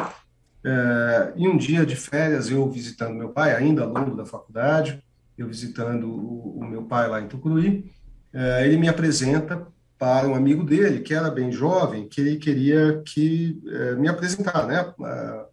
É, 0.66 1.34
e 1.38 1.48
um 1.48 1.56
dia 1.56 1.86
de 1.86 1.96
férias, 1.96 2.52
eu 2.52 2.70
visitando 2.70 3.16
meu 3.16 3.30
pai, 3.30 3.56
ainda 3.56 3.84
aluno 3.84 4.18
da 4.18 4.26
faculdade, 4.26 5.02
eu 5.38 5.48
visitando 5.48 6.06
o, 6.06 6.60
o 6.60 6.66
meu 6.66 6.84
pai 6.84 7.08
lá 7.08 7.22
em 7.22 7.30
Tucuruí, 7.30 7.90
é, 8.34 8.68
ele 8.68 8.76
me 8.76 8.90
apresenta 8.90 9.66
para 9.98 10.28
um 10.28 10.36
amigo 10.36 10.64
dele, 10.64 11.02
que 11.02 11.14
era 11.14 11.32
bem 11.32 11.52
jovem, 11.52 12.08
que 12.08 12.20
ele 12.20 12.38
queria 12.38 13.02
que 13.06 13.62
é, 13.68 13.96
me 13.96 14.08
apresentar, 14.08 14.68
né, 14.68 14.94
a, 15.02 15.46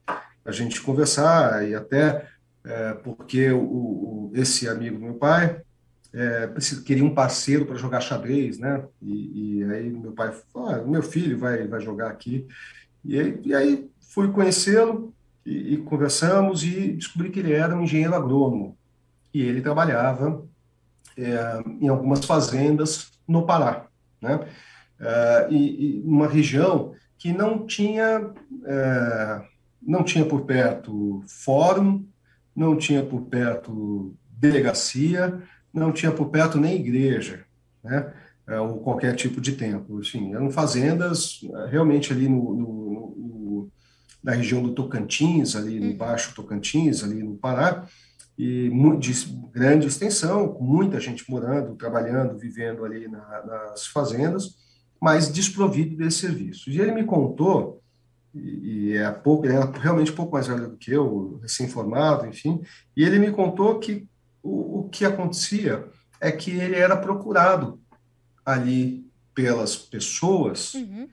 a 0.45 0.53
gente 0.53 0.81
conversar, 0.81 1.69
e 1.69 1.75
até 1.75 2.27
é, 2.65 2.95
porque 2.95 3.51
o, 3.51 3.61
o, 3.61 4.33
esse 4.35 4.69
amigo 4.69 4.99
do 4.99 5.05
meu 5.05 5.15
pai 5.15 5.61
é, 6.13 6.51
queria 6.85 7.05
um 7.05 7.15
parceiro 7.15 7.65
para 7.65 7.77
jogar 7.77 8.01
xadrez, 8.01 8.59
né? 8.59 8.85
E, 9.01 9.61
e, 9.61 9.65
aí 9.65 9.91
meu 9.91 10.13
pai 10.13 10.33
falou, 10.53 10.69
ah, 10.69 10.83
meu 10.85 11.03
filho 11.03 11.39
vai, 11.39 11.67
vai 11.67 11.81
jogar 11.81 12.11
aqui. 12.11 12.47
E, 13.05 13.39
e 13.45 13.55
aí 13.55 13.89
fui 14.01 14.31
conhecê-lo 14.31 15.15
e, 15.47 15.75
e, 15.75 15.77
conversamos 15.79 16.65
e 16.65 16.93
descobri 16.93 17.31
que 17.31 17.39
ele 17.39 17.53
era 17.53 17.77
um 17.77 17.83
engenheiro 17.83 18.15
agrônomo. 18.15 18.77
E 19.33 19.43
ele 19.43 19.61
trabalhava 19.61 20.45
é, 21.17 21.63
em 21.81 21.89
algumas 21.89 22.25
fazendas 22.25 23.13
no 23.27 23.47
Pará, 23.47 23.87
né? 24.21 24.47
É, 25.01 25.49
e, 25.51 25.99
e 25.99 26.03
uma 26.05 26.29
região 26.29 26.95
que 27.19 27.33
não 27.33 27.67
tinha, 27.67 28.33
é, 28.65 29.43
não 29.83 30.03
tinha 30.03 30.25
por 30.25 30.43
perto 30.43 31.23
fórum, 31.27 32.07
não 32.55 32.77
tinha 32.77 33.03
por 33.03 33.23
perto 33.23 34.15
delegacia, 34.31 35.41
não 35.73 35.93
tinha 35.93 36.13
por 36.13 36.29
perto 36.31 36.59
nem 36.59 36.77
igreja, 36.77 37.45
né? 37.83 38.13
É, 38.47 38.59
ou 38.59 38.81
qualquer 38.81 39.15
tipo 39.15 39.41
de 39.41 39.53
templo. 39.53 40.01
Enfim, 40.01 40.35
eram 40.35 40.51
fazendas 40.51 41.41
é, 41.45 41.71
realmente 41.71 42.13
ali 42.13 42.29
no, 42.29 42.55
no, 42.55 43.15
no 43.17 43.73
na 44.23 44.33
região 44.33 44.63
do 44.63 44.75
Tocantins, 44.75 45.57
ali 45.57 45.81
no 45.81 45.87
uhum. 45.89 45.97
Baixo 45.97 46.35
Tocantins, 46.35 47.03
ali 47.03 47.23
no 47.23 47.37
Pará, 47.37 47.87
e 48.41 48.71
de 48.99 49.13
grande 49.53 49.87
extensão, 49.87 50.49
com 50.49 50.65
muita 50.65 50.99
gente 50.99 51.31
morando, 51.31 51.77
trabalhando, 51.77 52.39
vivendo 52.39 52.87
ali 52.87 53.07
na, 53.07 53.45
nas 53.45 53.87
fazendas, 53.87 54.57
mas 54.99 55.31
desprovido 55.31 55.95
desse 55.95 56.21
serviço. 56.21 56.71
E 56.71 56.81
ele 56.81 56.93
me 56.93 57.05
contou, 57.05 57.83
e, 58.35 58.93
e 58.93 58.97
é 58.97 59.11
pouco, 59.11 59.45
ele 59.45 59.55
era 59.55 59.71
realmente 59.71 60.11
pouco 60.13 60.33
mais 60.33 60.47
velho 60.47 60.71
do 60.71 60.79
que 60.79 60.91
eu, 60.91 61.39
recém-formado, 61.43 62.27
enfim, 62.27 62.63
e 62.97 63.05
ele 63.05 63.19
me 63.19 63.31
contou 63.31 63.79
que 63.79 64.09
o, 64.43 64.81
o 64.81 64.89
que 64.89 65.05
acontecia 65.05 65.87
é 66.19 66.33
que 66.33 66.51
ele 66.51 66.77
era 66.77 66.97
procurado 66.97 67.79
ali 68.45 69.07
pelas 69.35 69.77
pessoas 69.77 70.73
uhum. 70.73 71.05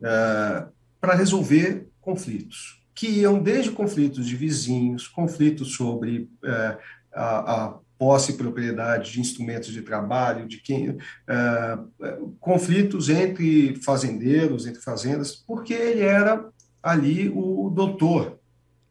uh, 0.00 0.72
para 0.98 1.14
resolver 1.14 1.86
conflitos, 2.00 2.81
que 2.94 3.08
iam 3.08 3.42
desde 3.42 3.70
conflitos 3.70 4.26
de 4.26 4.36
vizinhos, 4.36 5.08
conflitos 5.08 5.74
sobre 5.74 6.28
uh, 6.44 6.78
a, 7.12 7.64
a, 7.66 7.74
posse 7.98 8.32
e 8.32 8.36
propriedade 8.36 9.12
de 9.12 9.20
instrumentos 9.20 9.70
de 9.70 9.80
trabalho, 9.80 10.48
de 10.48 10.58
quem, 10.58 10.90
uh, 10.90 12.36
conflitos 12.40 13.08
entre 13.08 13.76
fazendeiros, 13.76 14.66
entre 14.66 14.82
fazendas, 14.82 15.36
porque 15.36 15.72
ele 15.72 16.00
era 16.00 16.44
ali 16.82 17.28
o 17.28 17.70
doutor, 17.70 18.40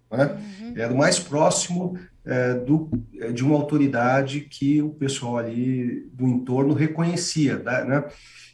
né? 0.09 0.41
uhum. 0.61 0.73
era 0.77 0.93
o 0.93 0.97
mais 0.97 1.19
próximo 1.19 1.99
é, 2.23 2.53
do, 2.53 2.89
é, 3.19 3.31
de 3.31 3.43
uma 3.43 3.55
autoridade 3.55 4.41
que 4.41 4.81
o 4.81 4.91
pessoal 4.91 5.39
ali 5.39 6.07
do 6.13 6.27
entorno 6.27 6.73
reconhecia, 6.73 7.57
né? 7.57 8.05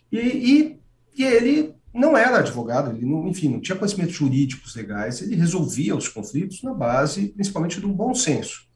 E, 0.09 0.19
e, 0.19 0.79
e 1.17 1.23
ele 1.25 1.75
não 1.97 2.15
era 2.15 2.37
advogado, 2.37 2.95
ele 2.95 3.05
não, 3.05 3.27
enfim, 3.27 3.49
não 3.49 3.59
tinha 3.59 3.77
conhecimentos 3.77 4.13
jurídicos 4.13 4.75
legais, 4.75 5.21
ele 5.21 5.35
resolvia 5.35 5.95
os 5.95 6.07
conflitos 6.07 6.61
na 6.61 6.73
base, 6.73 7.29
principalmente, 7.29 7.81
do 7.81 7.87
bom 7.89 8.13
senso. 8.13 8.67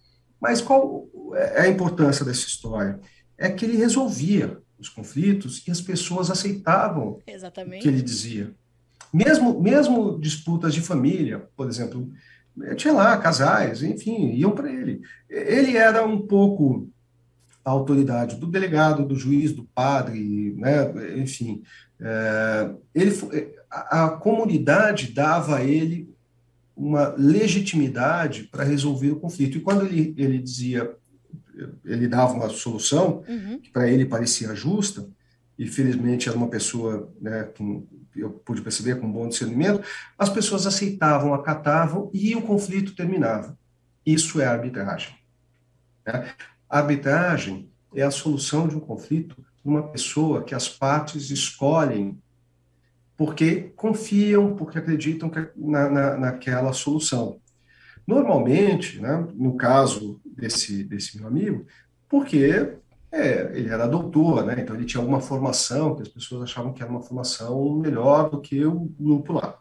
Mas 0.42 0.60
qual 0.60 1.08
é 1.36 1.62
a 1.62 1.68
importância 1.68 2.26
dessa 2.26 2.48
história? 2.48 3.00
É 3.38 3.50
que 3.50 3.64
ele 3.64 3.78
resolvia 3.78 4.58
os 4.80 4.90
conflitos 4.90 5.64
e 5.68 5.72
as 5.72 5.80
pessoas 5.80 6.32
aceitavam 6.32 7.20
Exatamente. 7.28 7.80
o 7.80 7.82
que 7.84 7.88
ele 7.88 8.02
dizia. 8.02 8.56
Mesmo, 9.14 9.62
mesmo 9.62 10.20
disputas 10.20 10.74
de 10.74 10.82
família, 10.82 11.48
por 11.56 11.70
exemplo, 11.70 12.12
tinha 12.76 12.94
lá 12.94 13.18
casais, 13.18 13.84
enfim, 13.84 14.32
iam 14.32 14.52
para 14.52 14.72
ele. 14.72 15.02
Ele 15.30 15.78
era 15.78 16.04
um 16.04 16.26
pouco 16.26 16.90
a 17.64 17.70
autoridade 17.70 18.38
do 18.38 18.48
delegado, 18.48 19.06
do 19.06 19.16
juiz, 19.16 19.54
do 19.54 19.64
padre, 19.66 20.56
né? 20.58 20.92
enfim. 21.18 21.62
É, 22.02 22.72
ele, 22.96 23.12
a, 23.70 24.06
a 24.06 24.10
comunidade 24.10 25.14
dava 25.14 25.58
a 25.58 25.64
ele 25.64 26.12
uma 26.76 27.14
legitimidade 27.18 28.44
para 28.44 28.64
resolver 28.64 29.12
o 29.12 29.20
conflito. 29.20 29.58
E 29.58 29.62
quando 29.62 29.86
ele, 29.86 30.14
ele 30.18 30.40
dizia, 30.40 30.96
ele 31.86 32.08
dava 32.08 32.34
uma 32.34 32.50
solução 32.50 33.24
uhum. 33.28 33.60
que 33.60 33.70
para 33.70 33.90
ele 33.90 34.06
parecia 34.06 34.56
justa, 34.56 35.08
e 35.60 35.68
felizmente 35.68 36.28
era 36.28 36.38
uma 36.38 36.50
pessoa 36.50 37.14
né, 37.22 37.44
com 37.56 37.86
eu 38.16 38.30
pude 38.30 38.62
perceber 38.62 39.00
com 39.00 39.12
bom 39.12 39.28
discernimento, 39.28 39.84
as 40.18 40.30
pessoas 40.30 40.68
aceitavam, 40.68 41.34
acatavam 41.34 42.10
e 42.14 42.36
o 42.36 42.42
conflito 42.42 42.96
terminava. 42.96 43.58
Isso 44.06 44.42
é 44.42 44.46
arbitragem. 44.46 45.16
Né? 46.06 46.34
A 46.70 46.80
arbitragem 46.80 47.70
é 47.96 48.02
a 48.02 48.12
solução 48.12 48.68
de 48.68 48.76
um 48.76 48.80
conflito 48.80 49.36
numa 49.64 49.84
pessoa 49.84 50.44
que 50.44 50.56
as 50.56 50.68
partes 50.68 51.30
escolhem 51.30 52.20
porque 53.16 53.72
confiam, 53.76 54.56
porque 54.56 54.80
acreditam 54.80 55.30
que, 55.30 55.48
na, 55.56 55.90
na, 55.90 56.18
naquela 56.18 56.74
solução. 56.74 57.40
Normalmente, 58.08 59.00
né, 59.00 59.28
no 59.36 59.56
caso 59.56 60.20
desse, 60.26 60.84
desse 60.84 61.18
meu 61.18 61.28
amigo, 61.28 61.68
porque 62.10 62.78
é, 63.12 63.52
ele 63.54 63.70
era 63.70 63.88
doutor, 63.88 64.44
né? 64.46 64.56
Então 64.60 64.76
ele 64.76 64.86
tinha 64.86 65.02
alguma 65.02 65.22
formação 65.22 65.96
que 65.96 66.02
as 66.02 66.08
pessoas 66.08 66.44
achavam 66.44 66.74
que 66.74 66.82
era 66.82 66.92
uma 66.92 67.02
formação 67.02 67.76
melhor 67.76 68.30
do 68.30 68.42
que 68.42 68.66
o 68.66 68.92
grupo 69.00 69.34
lá. 69.34 69.58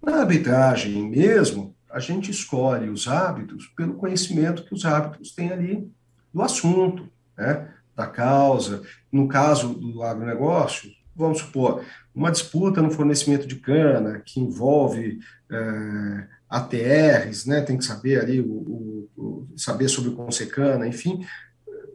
Na 0.00 0.20
arbitragem 0.20 1.08
mesmo, 1.10 1.74
a 1.90 1.98
gente 1.98 2.30
escolhe 2.30 2.88
os 2.88 3.08
hábitos 3.08 3.66
pelo 3.76 3.94
conhecimento 3.94 4.64
que 4.64 4.74
os 4.74 4.84
hábitos 4.84 5.32
têm 5.32 5.50
ali 5.50 5.90
do 6.32 6.42
assunto, 6.42 7.08
né? 7.36 7.68
Da 8.00 8.06
causa. 8.06 8.82
No 9.12 9.28
caso 9.28 9.74
do 9.74 10.02
agronegócio, 10.02 10.90
vamos 11.14 11.38
supor, 11.38 11.84
uma 12.14 12.30
disputa 12.30 12.80
no 12.80 12.90
fornecimento 12.90 13.46
de 13.46 13.56
cana 13.56 14.22
que 14.24 14.40
envolve 14.40 15.18
é, 15.50 16.26
ATRs, 16.48 17.46
né? 17.46 17.60
Tem 17.60 17.76
que 17.76 17.84
saber 17.84 18.20
ali 18.20 18.40
o, 18.40 19.08
o 19.16 19.48
saber 19.56 19.88
sobre 19.88 20.10
o 20.10 20.14
Consecana, 20.14 20.86
enfim 20.86 21.24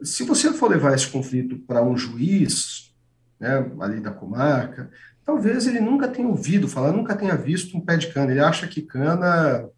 se 0.02 0.24
você 0.24 0.52
for 0.52 0.70
levar 0.70 0.94
esse 0.94 1.08
conflito 1.08 1.58
para 1.58 1.82
um 1.82 1.96
juiz, 1.96 2.94
né, 3.38 3.70
ali 3.80 4.00
da 4.00 4.10
comarca, 4.10 4.90
talvez 5.24 5.66
ele 5.66 5.80
nunca 5.80 6.08
tenha 6.08 6.28
ouvido 6.28 6.68
falar, 6.68 6.92
nunca 6.92 7.14
tenha 7.14 7.36
visto 7.36 7.76
um 7.76 7.80
pé 7.80 7.96
de 7.96 8.12
cana. 8.12 8.30
Ele 8.30 8.40
acha 8.40 8.66
que 8.66 8.82
cana 8.82 9.68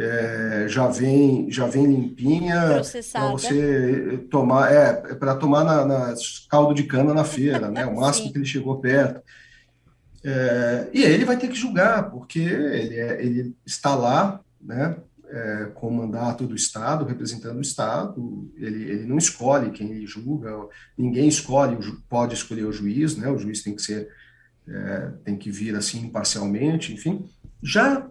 é, 0.00 0.66
já 0.68 0.86
vem 0.86 1.50
já 1.50 1.66
vem 1.66 1.86
limpinha 1.86 2.80
para 3.12 3.30
você 3.32 4.18
tomar 4.30 4.72
é, 4.72 4.92
para 4.92 5.34
tomar 5.34 5.64
na, 5.64 5.84
na, 5.84 6.14
caldo 6.48 6.72
de 6.72 6.84
cana 6.84 7.12
na 7.12 7.24
feira, 7.24 7.68
né? 7.68 7.84
O 7.84 7.96
máximo 7.98 8.30
que 8.32 8.38
ele 8.38 8.46
chegou 8.46 8.78
perto. 8.78 9.20
É, 10.24 10.88
e 10.92 11.02
ele 11.02 11.24
vai 11.24 11.36
ter 11.36 11.48
que 11.48 11.54
julgar 11.56 12.10
porque 12.10 12.38
ele, 12.38 12.94
é, 12.94 13.24
ele 13.24 13.56
está 13.66 13.94
lá, 13.94 14.40
né? 14.60 14.96
É, 15.30 15.70
com 15.74 15.88
o 15.88 15.92
mandato 15.92 16.46
do 16.46 16.54
Estado, 16.54 17.04
representando 17.04 17.58
o 17.58 17.62
Estado, 17.62 18.50
ele, 18.56 18.90
ele 18.90 19.04
não 19.04 19.18
escolhe 19.18 19.72
quem 19.72 19.90
ele 19.90 20.06
julga, 20.06 20.50
ninguém 20.96 21.28
escolhe, 21.28 21.76
pode 22.08 22.32
escolher 22.32 22.64
o 22.64 22.72
juiz, 22.72 23.14
né? 23.14 23.28
O 23.28 23.38
juiz 23.38 23.62
tem 23.62 23.74
que 23.74 23.82
ser 23.82 24.08
é, 24.66 25.10
tem 25.24 25.36
que 25.36 25.50
vir 25.50 25.74
assim 25.74 26.06
imparcialmente, 26.06 26.94
enfim. 26.94 27.28
Já 27.62 28.08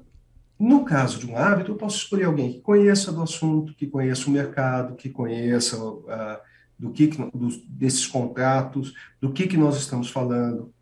no 0.59 0.83
caso 0.83 1.19
de 1.19 1.27
um 1.27 1.37
árbitro, 1.37 1.73
eu 1.73 1.77
posso 1.77 1.97
escolher 1.97 2.25
alguém 2.25 2.53
que 2.53 2.61
conheça 2.61 3.11
do 3.11 3.21
assunto, 3.21 3.75
que 3.75 3.85
conheça 3.85 4.27
o 4.27 4.33
mercado, 4.33 4.95
que 4.95 5.09
conheça 5.09 5.77
uh, 5.79 6.39
do 6.77 6.91
que, 6.91 7.07
do, 7.07 7.49
desses 7.69 8.07
contratos, 8.07 8.93
do 9.21 9.31
que, 9.31 9.47
que 9.47 9.57
nós 9.57 9.77
estamos 9.77 10.09
falando. 10.09 10.73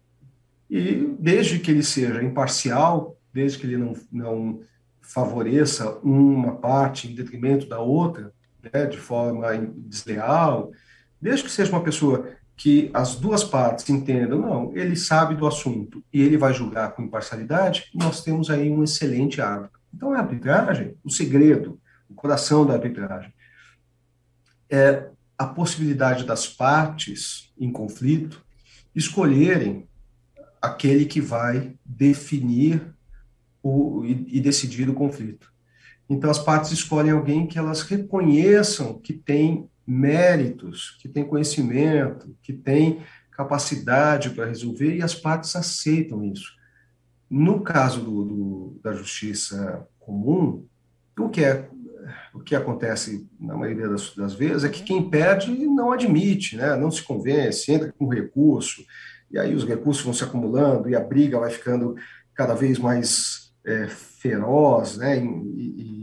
E 0.70 1.15
desde 1.20 1.60
que 1.60 1.72
ele 1.72 1.84
seja 1.84 2.24
imparcial, 2.24 3.17
desde 3.34 3.58
que 3.58 3.67
ele 3.67 3.77
não, 3.77 3.94
não 4.12 4.62
favoreça 5.01 6.00
uma 6.00 6.55
parte 6.55 7.08
em 7.08 7.15
detrimento 7.15 7.67
da 7.67 7.79
outra, 7.79 8.34
né, 8.74 8.86
de 8.86 8.98
forma 8.98 9.48
desleal, 9.75 10.72
desde 11.22 11.44
que 11.44 11.51
seja 11.51 11.72
uma 11.72 11.84
pessoa 11.84 12.29
que 12.55 12.89
as 12.93 13.15
duas 13.15 13.43
partes 13.43 13.89
entendam, 13.89 14.39
não, 14.39 14.75
ele 14.75 14.95
sabe 14.95 15.35
do 15.35 15.45
assunto 15.45 16.03
e 16.12 16.21
ele 16.21 16.38
vai 16.38 16.53
julgar 16.53 16.93
com 16.93 17.03
imparcialidade, 17.03 17.89
nós 17.93 18.24
temos 18.24 18.50
aí 18.50 18.69
um 18.69 18.83
excelente 18.83 19.41
árbitro. 19.41 19.79
Então, 19.93 20.13
a 20.13 20.19
arbitragem, 20.19 20.95
o 21.03 21.09
segredo, 21.09 21.79
o 22.09 22.13
coração 22.13 22.65
da 22.65 22.74
arbitragem, 22.74 23.33
é 24.69 25.09
a 25.38 25.45
possibilidade 25.45 26.24
das 26.24 26.47
partes 26.47 27.53
em 27.57 27.71
conflito 27.71 28.43
escolherem 28.95 29.88
aquele 30.62 31.05
que 31.05 31.19
vai 31.19 31.75
definir 31.85 32.95
o, 33.62 34.03
e, 34.05 34.38
e 34.38 34.39
decidir 34.39 34.89
o 34.89 34.93
conflito. 34.93 35.53
Então, 36.09 36.29
as 36.29 36.39
partes 36.39 36.71
escolhem 36.71 37.12
alguém 37.12 37.47
que 37.47 37.57
elas 37.57 37.81
reconheçam 37.81 39.00
que 39.00 39.13
tem 39.13 39.69
méritos, 39.85 40.97
que 41.01 41.07
tem 41.07 41.23
conhecimento, 41.23 42.35
que 42.41 42.53
tem 42.53 43.03
capacidade 43.31 44.29
para 44.29 44.45
resolver, 44.45 44.95
e 44.95 45.01
as 45.01 45.13
partes 45.13 45.55
aceitam 45.55 46.23
isso. 46.23 46.53
No 47.29 47.61
caso 47.61 48.01
do, 48.01 48.23
do, 48.23 48.79
da 48.83 48.93
justiça 48.93 49.87
comum, 49.99 50.65
o 51.19 51.29
que, 51.29 51.43
é, 51.43 51.67
o 52.33 52.39
que 52.39 52.55
acontece 52.55 53.27
na 53.39 53.57
maioria 53.57 53.89
das, 53.89 54.15
das, 54.15 54.33
vezes 54.33 54.63
é 54.63 54.69
que 54.69 54.83
quem 54.83 55.09
perde 55.09 55.51
não 55.51 55.91
admite, 55.91 56.55
né? 56.55 56.75
não 56.75 56.91
se 56.91 57.01
convence, 57.01 57.71
entra 57.71 57.91
com 57.91 58.07
recurso, 58.07 58.83
e 59.29 59.37
aí 59.37 59.53
os 59.53 59.65
recursos 59.65 60.03
vão 60.03 60.13
se 60.13 60.23
acumulando 60.23 60.89
e 60.89 60.95
a 60.95 60.99
briga 60.99 61.39
vai 61.39 61.49
ficando 61.49 61.95
cada 62.33 62.53
vez 62.53 62.77
mais 62.77 63.53
é, 63.65 63.87
feroz, 63.87 64.97
né? 64.97 65.17
e, 65.17 65.25
e, 65.25 65.94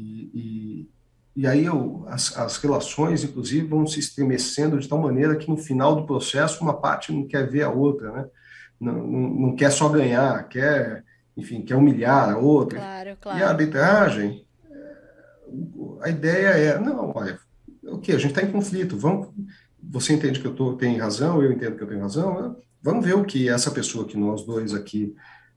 e 1.35 1.47
aí 1.47 1.65
eu, 1.65 2.05
as, 2.09 2.37
as 2.37 2.59
relações, 2.59 3.25
inclusive, 3.25 3.67
vão 3.67 3.87
se 3.87 3.99
estremecendo 3.99 4.79
de 4.79 4.89
tal 4.89 4.99
maneira 4.99 5.37
que 5.37 5.49
no 5.49 5.57
final 5.57 5.97
do 5.97 6.07
processo 6.07 6.63
uma 6.63 6.79
parte 6.79 7.13
não 7.13 7.27
quer 7.27 7.49
ver 7.49 7.63
a 7.63 7.71
outra, 7.71 8.13
né? 8.13 8.27
Não, 8.79 8.95
não, 8.95 9.31
não 9.31 9.57
quer 9.57 9.71
só 9.71 9.89
ganhar, 9.89 10.47
quer, 10.49 11.05
enfim, 11.37 11.63
quer 11.63 11.77
humilhar 11.77 12.31
a 12.31 12.39
outra. 12.39 12.79
Claro, 12.79 13.17
claro. 13.21 13.39
E 13.39 13.43
a 13.43 13.49
arbitragem, 13.49 14.45
a 16.03 16.09
ideia 16.09 16.49
é, 16.49 16.79
não, 16.79 17.13
olha, 17.15 17.39
o 17.85 17.99
que? 17.99 18.13
A 18.13 18.19
gente 18.19 18.31
está 18.31 18.43
em 18.43 18.53
conflito, 18.53 18.99
vamos, 18.99 19.29
você 19.83 20.13
entende 20.13 20.41
que 20.41 20.47
eu 20.47 20.55
tô, 20.55 20.75
tenho 20.75 21.01
razão, 21.01 21.43
eu 21.43 21.53
entendo 21.53 21.77
que 21.77 21.83
eu 21.83 21.89
tenho 21.89 22.01
razão, 22.01 22.43
né? 22.43 22.57
vamos 22.83 23.05
ver 23.05 23.15
o 23.15 23.25
que 23.25 23.49
essa 23.49 23.71
pessoa 23.71 24.07
que 24.07 24.17
nós 24.17 24.45
dois 24.45 24.75
aqui 24.75 25.15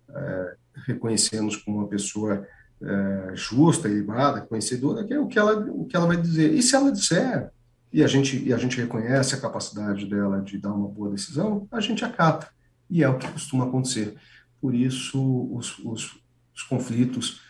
é, 0.09 0.55
reconhecemos 0.85 1.57
como 1.57 1.79
uma 1.79 1.87
pessoa 1.87 2.47
é, 2.81 3.31
justa, 3.35 3.87
ilibada, 3.87 4.41
conhecedora, 4.41 5.03
que 5.03 5.13
é 5.13 5.19
o 5.19 5.27
que, 5.27 5.39
ela, 5.39 5.59
o 5.71 5.85
que 5.85 5.95
ela 5.95 6.07
vai 6.07 6.17
dizer. 6.17 6.53
E 6.53 6.61
se 6.61 6.75
ela 6.75 6.91
disser, 6.91 7.49
e 7.91 8.03
a, 8.03 8.07
gente, 8.07 8.43
e 8.43 8.53
a 8.53 8.57
gente 8.57 8.77
reconhece 8.77 9.35
a 9.35 9.39
capacidade 9.39 10.05
dela 10.05 10.41
de 10.41 10.57
dar 10.57 10.73
uma 10.73 10.87
boa 10.87 11.09
decisão, 11.09 11.67
a 11.71 11.79
gente 11.79 12.03
acata. 12.03 12.49
E 12.89 13.03
é 13.03 13.09
o 13.09 13.17
que 13.17 13.31
costuma 13.31 13.65
acontecer. 13.65 14.15
Por 14.59 14.75
isso, 14.75 15.49
os, 15.53 15.79
os, 15.79 16.19
os 16.53 16.63
conflitos 16.63 17.41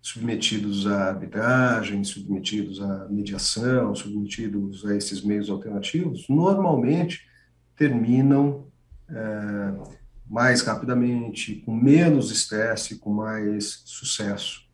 submetidos 0.00 0.86
à 0.86 1.08
arbitragem, 1.08 2.04
submetidos 2.04 2.80
à 2.80 3.08
mediação, 3.08 3.94
submetidos 3.94 4.86
a 4.86 4.94
esses 4.94 5.22
meios 5.22 5.50
alternativos, 5.50 6.26
normalmente 6.28 7.26
terminam 7.76 8.66
é, 9.08 9.74
mais 10.28 10.62
rapidamente, 10.62 11.56
com 11.64 11.74
menos 11.74 12.30
estresse, 12.30 12.98
com 12.98 13.12
mais 13.12 13.82
sucesso. 13.84 14.67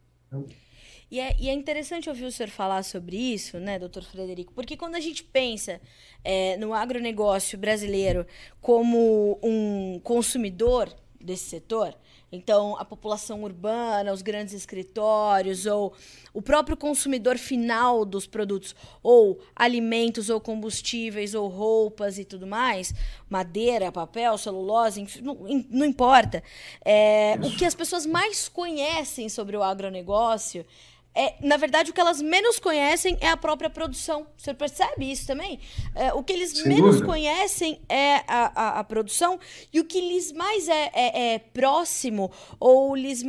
E 1.10 1.20
é, 1.20 1.36
e 1.38 1.48
é, 1.48 1.52
interessante 1.52 2.08
ouvir 2.08 2.24
o 2.24 2.32
senhor 2.32 2.48
falar 2.48 2.82
sobre 2.82 3.16
isso, 3.16 3.58
né, 3.58 3.78
doutor 3.78 4.02
Frederico? 4.02 4.52
Porque 4.52 4.76
quando 4.76 4.94
a 4.96 5.00
gente 5.00 5.22
pensa 5.22 5.80
é, 6.24 6.56
no 6.56 6.74
agronegócio 6.74 7.58
brasileiro 7.58 8.26
como 8.60 9.38
um 9.42 10.00
consumidor 10.02 10.92
desse 11.20 11.44
setor, 11.44 11.94
então, 12.30 12.76
a 12.78 12.84
população 12.84 13.44
urbana, 13.44 14.12
os 14.12 14.22
grandes 14.22 14.54
escritórios, 14.54 15.66
ou 15.66 15.94
o 16.32 16.42
próprio 16.42 16.76
consumidor 16.76 17.38
final 17.38 18.04
dos 18.04 18.26
produtos, 18.26 18.74
ou 19.02 19.40
alimentos, 19.54 20.28
ou 20.28 20.40
combustíveis, 20.40 21.34
ou 21.34 21.48
roupas 21.48 22.18
e 22.18 22.24
tudo 22.24 22.46
mais, 22.46 22.92
madeira, 23.28 23.92
papel, 23.92 24.36
celulose, 24.36 25.06
não, 25.22 25.38
não 25.70 25.86
importa. 25.86 26.42
É, 26.84 27.38
o 27.42 27.56
que 27.56 27.64
as 27.64 27.74
pessoas 27.74 28.04
mais 28.04 28.48
conhecem 28.48 29.28
sobre 29.28 29.56
o 29.56 29.62
agronegócio 29.62 30.66
é, 31.14 31.34
na 31.40 31.56
verdade, 31.56 31.90
o 31.90 31.94
que 31.94 32.00
elas 32.00 32.20
menos 32.20 32.58
conhecem 32.58 33.16
é 33.20 33.28
a 33.28 33.36
própria 33.36 33.70
produção. 33.70 34.26
Você 34.36 34.52
percebe 34.52 35.10
isso 35.10 35.26
também? 35.26 35.60
É, 35.94 36.12
o 36.12 36.24
que 36.24 36.32
eles 36.32 36.50
Sem 36.50 36.68
menos 36.68 36.96
dúvida. 36.96 37.06
conhecem 37.06 37.80
é 37.88 38.16
a, 38.26 38.52
a, 38.54 38.80
a, 38.80 38.84
produção 38.84 39.38
e 39.72 39.78
o 39.78 39.84
que 39.84 40.00
lhes 40.00 40.32
mais 40.32 40.68
é, 40.68 40.90
é, 40.92 41.34
é 41.34 41.38
próximo 41.38 42.32
ou 42.58 42.96
lhes, 42.96 43.22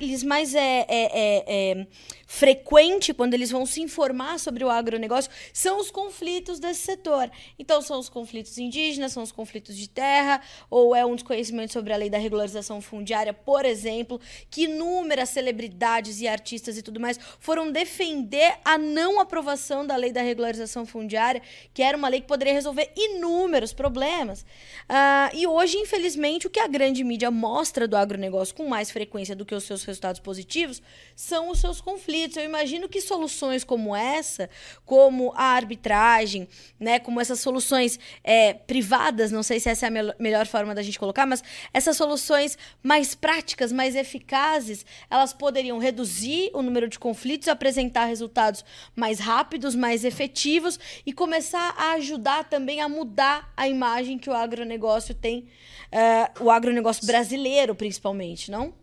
lhes 0.00 0.22
mais 0.22 0.54
é, 0.54 0.86
é, 0.88 1.44
é 1.46 1.86
frequente 2.32 3.12
quando 3.12 3.34
eles 3.34 3.50
vão 3.50 3.66
se 3.66 3.82
informar 3.82 4.38
sobre 4.38 4.64
o 4.64 4.70
agronegócio 4.70 5.30
são 5.52 5.78
os 5.78 5.90
conflitos 5.90 6.58
desse 6.58 6.80
setor. 6.80 7.30
Então, 7.58 7.82
são 7.82 7.98
os 7.98 8.08
conflitos 8.08 8.56
indígenas, 8.56 9.12
são 9.12 9.22
os 9.22 9.30
conflitos 9.30 9.76
de 9.76 9.86
terra, 9.86 10.40
ou 10.70 10.96
é 10.96 11.04
um 11.04 11.14
desconhecimento 11.14 11.74
sobre 11.74 11.92
a 11.92 11.96
lei 11.96 12.08
da 12.08 12.16
regularização 12.16 12.80
fundiária, 12.80 13.34
por 13.34 13.66
exemplo, 13.66 14.18
que 14.50 14.64
inúmeras 14.64 15.28
celebridades 15.28 16.22
e 16.22 16.26
artistas 16.26 16.78
e 16.78 16.82
tudo 16.82 17.01
mais 17.02 17.18
foram 17.40 17.70
defender 17.70 18.54
a 18.64 18.78
não 18.78 19.20
aprovação 19.20 19.86
da 19.86 19.96
lei 19.96 20.12
da 20.12 20.22
regularização 20.22 20.86
fundiária, 20.86 21.42
que 21.74 21.82
era 21.82 21.96
uma 21.96 22.08
lei 22.08 22.20
que 22.20 22.26
poderia 22.26 22.54
resolver 22.54 22.90
inúmeros 22.96 23.72
problemas. 23.72 24.42
Uh, 24.42 25.34
e 25.34 25.46
hoje, 25.46 25.76
infelizmente, 25.76 26.46
o 26.46 26.50
que 26.50 26.60
a 26.60 26.66
grande 26.66 27.04
mídia 27.04 27.30
mostra 27.30 27.88
do 27.88 27.96
agronegócio 27.96 28.54
com 28.54 28.68
mais 28.68 28.90
frequência 28.90 29.36
do 29.36 29.44
que 29.44 29.54
os 29.54 29.64
seus 29.64 29.84
resultados 29.84 30.20
positivos 30.20 30.80
são 31.14 31.50
os 31.50 31.60
seus 31.60 31.80
conflitos 31.80 32.12
conflitos. 32.12 32.36
Eu 32.36 32.44
imagino 32.44 32.88
que 32.88 33.00
soluções 33.00 33.64
como 33.64 33.94
essa, 33.94 34.48
como 34.84 35.32
a 35.36 35.44
arbitragem, 35.44 36.48
né, 36.78 36.98
como 36.98 37.20
essas 37.20 37.40
soluções 37.40 37.98
é, 38.22 38.54
privadas, 38.54 39.30
não 39.30 39.42
sei 39.42 39.60
se 39.60 39.68
essa 39.68 39.86
é 39.86 39.88
a 39.88 39.90
me 39.90 40.00
melhor 40.18 40.46
forma 40.46 40.74
da 40.74 40.82
gente 40.82 40.98
colocar, 40.98 41.26
mas 41.26 41.42
essas 41.72 41.96
soluções 41.96 42.58
mais 42.82 43.14
práticas, 43.14 43.72
mais 43.72 43.94
eficazes, 43.94 44.84
elas 45.10 45.32
poderiam 45.32 45.78
reduzir 45.78 46.50
o 46.52 46.62
número 46.62 46.88
de 46.88 46.91
conflitos, 46.98 47.48
apresentar 47.48 48.06
resultados 48.06 48.64
mais 48.94 49.18
rápidos, 49.18 49.74
mais 49.74 50.04
efetivos 50.04 50.78
e 51.04 51.12
começar 51.12 51.74
a 51.76 51.92
ajudar 51.94 52.44
também 52.44 52.80
a 52.80 52.88
mudar 52.88 53.52
a 53.56 53.68
imagem 53.68 54.18
que 54.18 54.30
o 54.30 54.34
agronegócio 54.34 55.14
tem, 55.14 55.48
uh, 55.92 56.44
o 56.44 56.50
agronegócio 56.50 57.06
brasileiro, 57.06 57.74
principalmente, 57.74 58.50
não? 58.50 58.74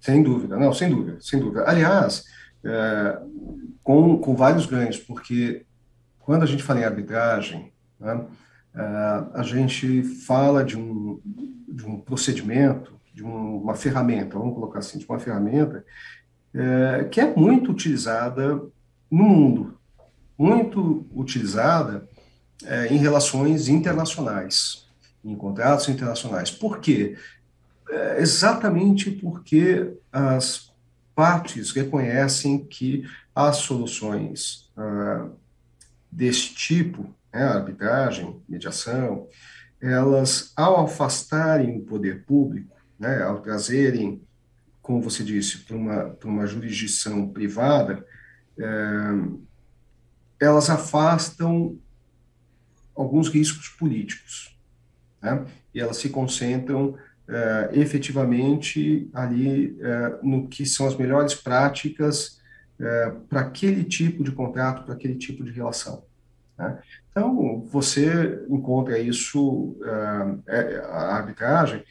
Sem 0.00 0.22
dúvida, 0.22 0.56
não, 0.56 0.72
sem 0.72 0.88
dúvida, 0.88 1.18
sem 1.20 1.38
dúvida. 1.38 1.64
Aliás, 1.68 2.24
é, 2.64 3.20
com, 3.82 4.18
com 4.18 4.34
vários 4.34 4.64
ganhos, 4.64 4.96
porque 4.96 5.66
quando 6.18 6.42
a 6.42 6.46
gente 6.46 6.62
fala 6.62 6.80
em 6.80 6.84
arbitragem, 6.84 7.72
né, 7.98 8.24
é, 8.74 8.80
a 9.34 9.42
gente 9.42 10.02
fala 10.02 10.64
de 10.64 10.78
um, 10.78 11.20
de 11.68 11.84
um 11.84 12.00
procedimento, 12.00 12.98
de 13.12 13.24
um, 13.24 13.62
uma 13.62 13.74
ferramenta, 13.74 14.38
vamos 14.38 14.54
colocar 14.54 14.78
assim, 14.78 14.98
de 14.98 15.06
uma 15.06 15.18
ferramenta 15.18 15.84
é, 16.54 17.04
que 17.04 17.20
é 17.20 17.34
muito 17.34 17.70
utilizada 17.70 18.56
no 19.10 19.24
mundo, 19.24 19.78
muito 20.38 21.06
utilizada 21.14 22.08
é, 22.64 22.86
em 22.88 22.98
relações 22.98 23.68
internacionais, 23.68 24.86
em 25.24 25.34
contratos 25.34 25.88
internacionais. 25.88 26.50
Por 26.50 26.80
quê? 26.80 27.16
É 27.88 28.20
exatamente 28.20 29.10
porque 29.10 29.92
as 30.12 30.70
partes 31.14 31.72
reconhecem 31.72 32.64
que 32.64 33.04
as 33.34 33.58
soluções 33.58 34.70
uh, 34.76 35.30
desse 36.10 36.54
tipo, 36.54 37.14
né, 37.32 37.42
arbitragem, 37.42 38.40
mediação, 38.48 39.28
elas, 39.80 40.52
ao 40.56 40.84
afastarem 40.84 41.78
o 41.78 41.82
poder 41.82 42.24
público, 42.24 42.74
né, 42.98 43.22
ao 43.22 43.40
trazerem, 43.40 44.22
como 44.90 45.00
você 45.00 45.22
disse, 45.22 45.58
para 45.58 45.76
uma, 45.76 46.16
uma 46.24 46.46
jurisdição 46.48 47.28
privada, 47.28 48.04
é, 48.58 48.64
elas 50.40 50.68
afastam 50.68 51.78
alguns 52.96 53.28
riscos 53.28 53.68
políticos, 53.68 54.58
né, 55.22 55.46
e 55.72 55.78
elas 55.78 55.98
se 55.98 56.08
concentram 56.08 56.98
é, 57.28 57.70
efetivamente 57.74 59.08
ali 59.14 59.78
é, 59.80 60.18
no 60.24 60.48
que 60.48 60.66
são 60.66 60.88
as 60.88 60.96
melhores 60.96 61.34
práticas 61.34 62.40
para 63.28 63.42
aquele 63.42 63.84
tipo 63.84 64.24
de 64.24 64.32
contrato, 64.32 64.84
para 64.84 64.94
aquele 64.94 65.14
tipo 65.14 65.44
de 65.44 65.52
relação. 65.52 66.02
Né? 66.58 66.82
Então, 67.10 67.60
você 67.70 68.42
encontra 68.48 68.98
isso, 68.98 69.76
é, 70.48 70.78
a 70.78 71.14
arbitragem, 71.14 71.84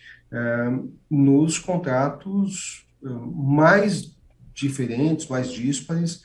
nos 1.09 1.59
contratos 1.59 2.88
mais 3.01 4.15
diferentes, 4.53 5.27
mais 5.27 5.51
díspares, 5.51 6.23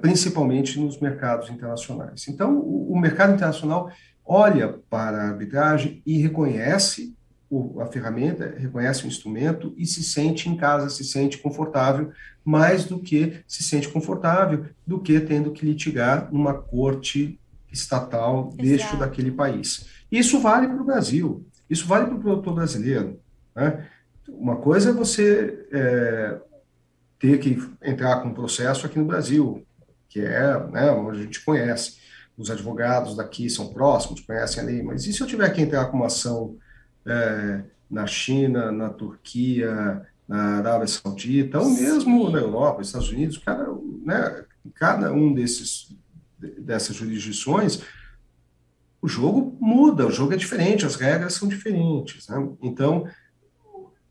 principalmente 0.00 0.78
nos 0.78 0.98
mercados 0.98 1.48
internacionais. 1.48 2.26
Então, 2.28 2.58
o, 2.58 2.98
mercado 2.98 3.34
internacional 3.34 3.90
olha 4.24 4.80
para 4.88 5.18
a 5.18 5.28
arbitragem 5.28 6.02
e 6.04 6.18
reconhece 6.18 7.14
a 7.80 7.86
ferramenta, 7.86 8.54
reconhece 8.56 9.04
o 9.04 9.08
instrumento 9.08 9.74
e 9.76 9.84
se 9.84 10.04
sente 10.04 10.48
em 10.48 10.56
casa, 10.56 10.88
se 10.88 11.02
sente 11.04 11.38
confortável, 11.38 12.12
mais 12.44 12.84
do 12.84 13.00
que 13.00 13.42
se 13.46 13.62
sente 13.62 13.88
confortável 13.88 14.66
do 14.86 15.00
que 15.00 15.18
tendo 15.20 15.50
que 15.50 15.66
litigar 15.66 16.28
numa 16.32 16.54
corte 16.54 17.40
estatal 17.72 18.50
deste 18.54 18.96
daquele 18.96 19.32
país. 19.32 19.86
Isso 20.10 20.40
vale 20.40 20.66
para 20.68 20.80
o 20.80 20.84
Brasil, 20.84 21.46
isso 21.68 21.86
vale 21.86 22.06
para 22.06 22.16
o 22.16 22.20
produtor 22.20 22.54
brasileiro. 22.54 23.20
Né? 23.54 23.86
Uma 24.38 24.56
coisa 24.56 24.90
é 24.90 24.92
você 24.92 25.66
é, 25.72 26.40
ter 27.18 27.38
que 27.38 27.58
entrar 27.82 28.20
com 28.20 28.28
um 28.28 28.34
processo 28.34 28.86
aqui 28.86 28.98
no 28.98 29.04
Brasil, 29.04 29.64
que 30.08 30.20
é 30.20 30.66
né, 30.68 30.90
onde 30.90 31.20
a 31.20 31.22
gente 31.22 31.44
conhece. 31.44 32.00
Os 32.36 32.50
advogados 32.50 33.16
daqui 33.16 33.50
são 33.50 33.72
próximos, 33.72 34.20
conhecem 34.20 34.62
a 34.62 34.66
lei, 34.66 34.82
mas 34.82 35.06
e 35.06 35.12
se 35.12 35.20
eu 35.20 35.26
tiver 35.26 35.48
que 35.50 35.60
entrar 35.60 35.86
com 35.86 35.96
uma 35.98 36.06
ação 36.06 36.56
é, 37.06 37.62
na 37.90 38.06
China, 38.06 38.72
na 38.72 38.88
Turquia, 38.88 40.06
na 40.26 40.58
Arábia 40.58 40.86
Saudita, 40.86 41.60
ou 41.60 41.68
mesmo 41.68 42.30
na 42.30 42.38
Europa, 42.38 42.80
Estados 42.80 43.10
Unidos, 43.10 43.36
cada, 43.38 43.66
né, 44.04 44.44
cada 44.74 45.12
um 45.12 45.34
desses 45.34 45.94
dessas 46.40 46.96
jurisdições, 46.96 47.82
o 49.02 49.08
jogo 49.08 49.56
muda, 49.60 50.06
o 50.06 50.10
jogo 50.10 50.32
é 50.32 50.36
diferente, 50.36 50.86
as 50.86 50.96
regras 50.96 51.34
são 51.34 51.48
diferentes. 51.48 52.28
Né? 52.28 52.48
Então, 52.62 53.06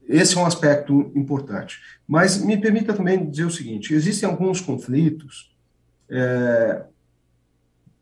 esse 0.09 0.35
é 0.35 0.41
um 0.41 0.45
aspecto 0.45 1.11
importante. 1.15 1.79
Mas 2.07 2.43
me 2.43 2.57
permita 2.57 2.93
também 2.93 3.29
dizer 3.29 3.45
o 3.45 3.51
seguinte: 3.51 3.93
existem 3.93 4.27
alguns 4.27 4.59
conflitos 4.59 5.55
é, 6.09 6.83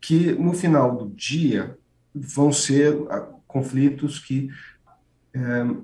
que, 0.00 0.32
no 0.32 0.54
final 0.54 0.96
do 0.96 1.10
dia, 1.10 1.76
vão 2.14 2.50
ser 2.50 2.96
ah, 3.10 3.28
conflitos 3.46 4.18
que 4.18 4.48
é, 5.34 5.40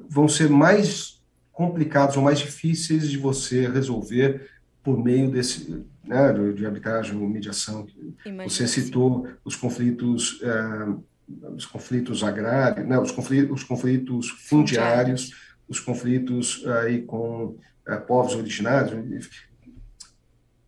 vão 0.09 0.27
ser 0.27 0.49
mais 0.49 1.23
complicados 1.53 2.17
ou 2.17 2.23
mais 2.23 2.39
difíceis 2.39 3.09
de 3.09 3.19
você 3.19 3.69
resolver 3.69 4.51
por 4.83 5.03
meio 5.03 5.31
desse 5.31 5.85
né, 6.03 6.33
de 6.55 6.65
arbitragem 6.65 7.17
ou 7.17 7.29
mediação. 7.29 7.87
Imagina 8.25 8.49
você 8.49 8.67
citou 8.67 9.29
os 9.45 9.55
conflitos 9.55 10.41
é, 10.43 11.15
os 11.57 11.65
conflitos 11.67 12.23
agrários, 12.23 12.87
né, 12.87 12.99
os 12.99 13.11
conflitos, 13.11 13.63
os 13.63 13.65
conflitos 13.65 14.29
fundiários, 14.29 15.33
os 15.69 15.81
conflitos 15.81 16.65
aí 16.67 17.03
com 17.03 17.57
é, 17.87 17.97
povos 17.97 18.35
originários, 18.35 19.29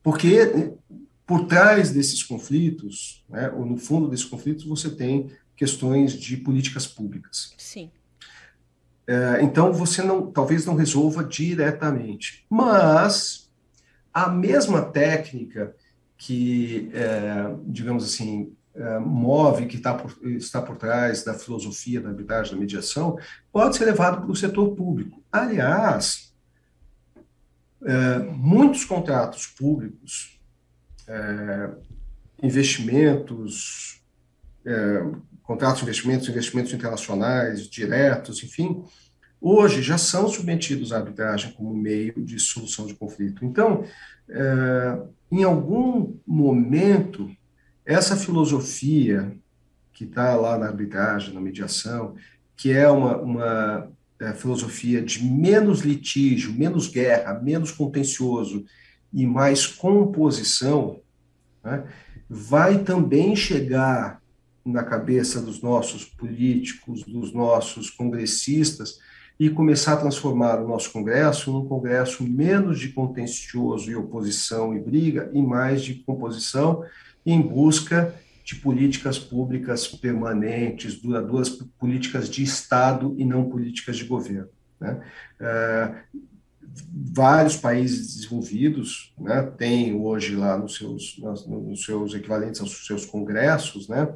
porque 0.02 0.74
por 1.26 1.46
trás 1.46 1.90
desses 1.90 2.22
conflitos, 2.22 3.24
né, 3.28 3.50
ou 3.50 3.66
no 3.66 3.76
fundo 3.76 4.08
desses 4.08 4.24
conflitos, 4.24 4.64
você 4.64 4.88
tem 4.88 5.30
questões 5.56 6.12
de 6.12 6.36
políticas 6.36 6.86
públicas. 6.86 7.52
Sim. 7.58 7.90
É, 9.06 9.40
então 9.42 9.72
você 9.72 10.02
não, 10.02 10.30
talvez 10.30 10.66
não 10.66 10.74
resolva 10.74 11.24
diretamente, 11.24 12.44
mas 12.48 13.50
a 14.12 14.28
mesma 14.28 14.82
técnica 14.82 15.74
que, 16.16 16.90
é, 16.92 17.54
digamos 17.66 18.04
assim, 18.04 18.52
move, 19.00 19.66
que 19.66 19.78
tá 19.78 19.94
por, 19.94 20.14
está 20.26 20.60
por 20.60 20.76
trás 20.76 21.24
da 21.24 21.34
filosofia 21.34 22.00
da 22.00 22.10
arbitragem, 22.10 22.54
da 22.54 22.60
mediação, 22.60 23.18
pode 23.52 23.76
ser 23.76 23.84
levado 23.86 24.22
para 24.22 24.30
o 24.30 24.36
setor 24.36 24.74
público. 24.74 25.22
Aliás, 25.32 26.34
é, 27.84 28.18
muitos 28.18 28.84
contratos 28.84 29.46
públicos, 29.46 30.40
é, 31.06 31.70
investimentos, 32.42 34.02
é, 34.64 35.04
contratos 35.42 35.78
de 35.78 35.84
investimentos, 35.84 36.28
investimentos 36.28 36.72
internacionais, 36.72 37.68
diretos, 37.68 38.42
enfim, 38.42 38.84
hoje 39.40 39.82
já 39.82 39.96
são 39.96 40.28
submetidos 40.28 40.92
à 40.92 40.98
arbitragem 40.98 41.52
como 41.52 41.74
meio 41.74 42.14
de 42.24 42.38
solução 42.38 42.86
de 42.86 42.94
conflito. 42.94 43.44
Então, 43.44 43.84
é, 44.28 44.98
em 45.30 45.44
algum 45.44 46.16
momento, 46.26 47.30
essa 47.86 48.16
filosofia 48.16 49.32
que 49.92 50.04
está 50.04 50.34
lá 50.34 50.58
na 50.58 50.66
arbitragem, 50.66 51.32
na 51.32 51.40
mediação, 51.40 52.16
que 52.56 52.72
é 52.72 52.90
uma, 52.90 53.16
uma 53.18 53.92
é, 54.20 54.32
filosofia 54.32 55.00
de 55.00 55.24
menos 55.24 55.80
litígio, 55.80 56.52
menos 56.52 56.88
guerra, 56.88 57.40
menos 57.40 57.70
contencioso 57.70 58.64
e 59.12 59.26
mais 59.26 59.66
composição, 59.66 61.00
né, 61.62 61.84
vai 62.28 62.82
também 62.82 63.36
chegar 63.36 64.20
na 64.64 64.82
cabeça 64.82 65.40
dos 65.40 65.62
nossos 65.62 66.04
políticos, 66.04 67.04
dos 67.04 67.32
nossos 67.32 67.88
congressistas, 67.88 68.98
e 69.38 69.50
começar 69.50 69.92
a 69.92 69.98
transformar 69.98 70.62
o 70.62 70.66
nosso 70.66 70.90
Congresso 70.90 71.52
num 71.52 71.66
Congresso 71.66 72.24
menos 72.24 72.80
de 72.80 72.88
contencioso 72.88 73.90
e 73.90 73.94
oposição 73.94 74.74
e 74.74 74.80
briga, 74.80 75.30
e 75.32 75.42
mais 75.42 75.82
de 75.82 75.94
composição, 75.94 76.82
em 77.26 77.42
busca 77.42 78.14
de 78.44 78.54
políticas 78.54 79.18
públicas 79.18 79.88
permanentes, 79.88 81.00
duradouras, 81.00 81.48
políticas 81.76 82.30
de 82.30 82.44
Estado 82.44 83.16
e 83.18 83.24
não 83.24 83.50
políticas 83.50 83.96
de 83.96 84.04
governo. 84.04 84.48
Né? 84.80 85.02
É, 85.40 85.94
vários 87.12 87.56
países 87.56 88.14
desenvolvidos 88.14 89.12
né, 89.18 89.42
têm 89.42 89.96
hoje 89.96 90.36
lá 90.36 90.56
nos 90.56 90.76
seus, 90.76 91.18
nos 91.18 91.84
seus 91.84 92.14
equivalentes 92.14 92.60
aos 92.60 92.86
seus 92.86 93.04
congressos, 93.04 93.88
né, 93.88 94.14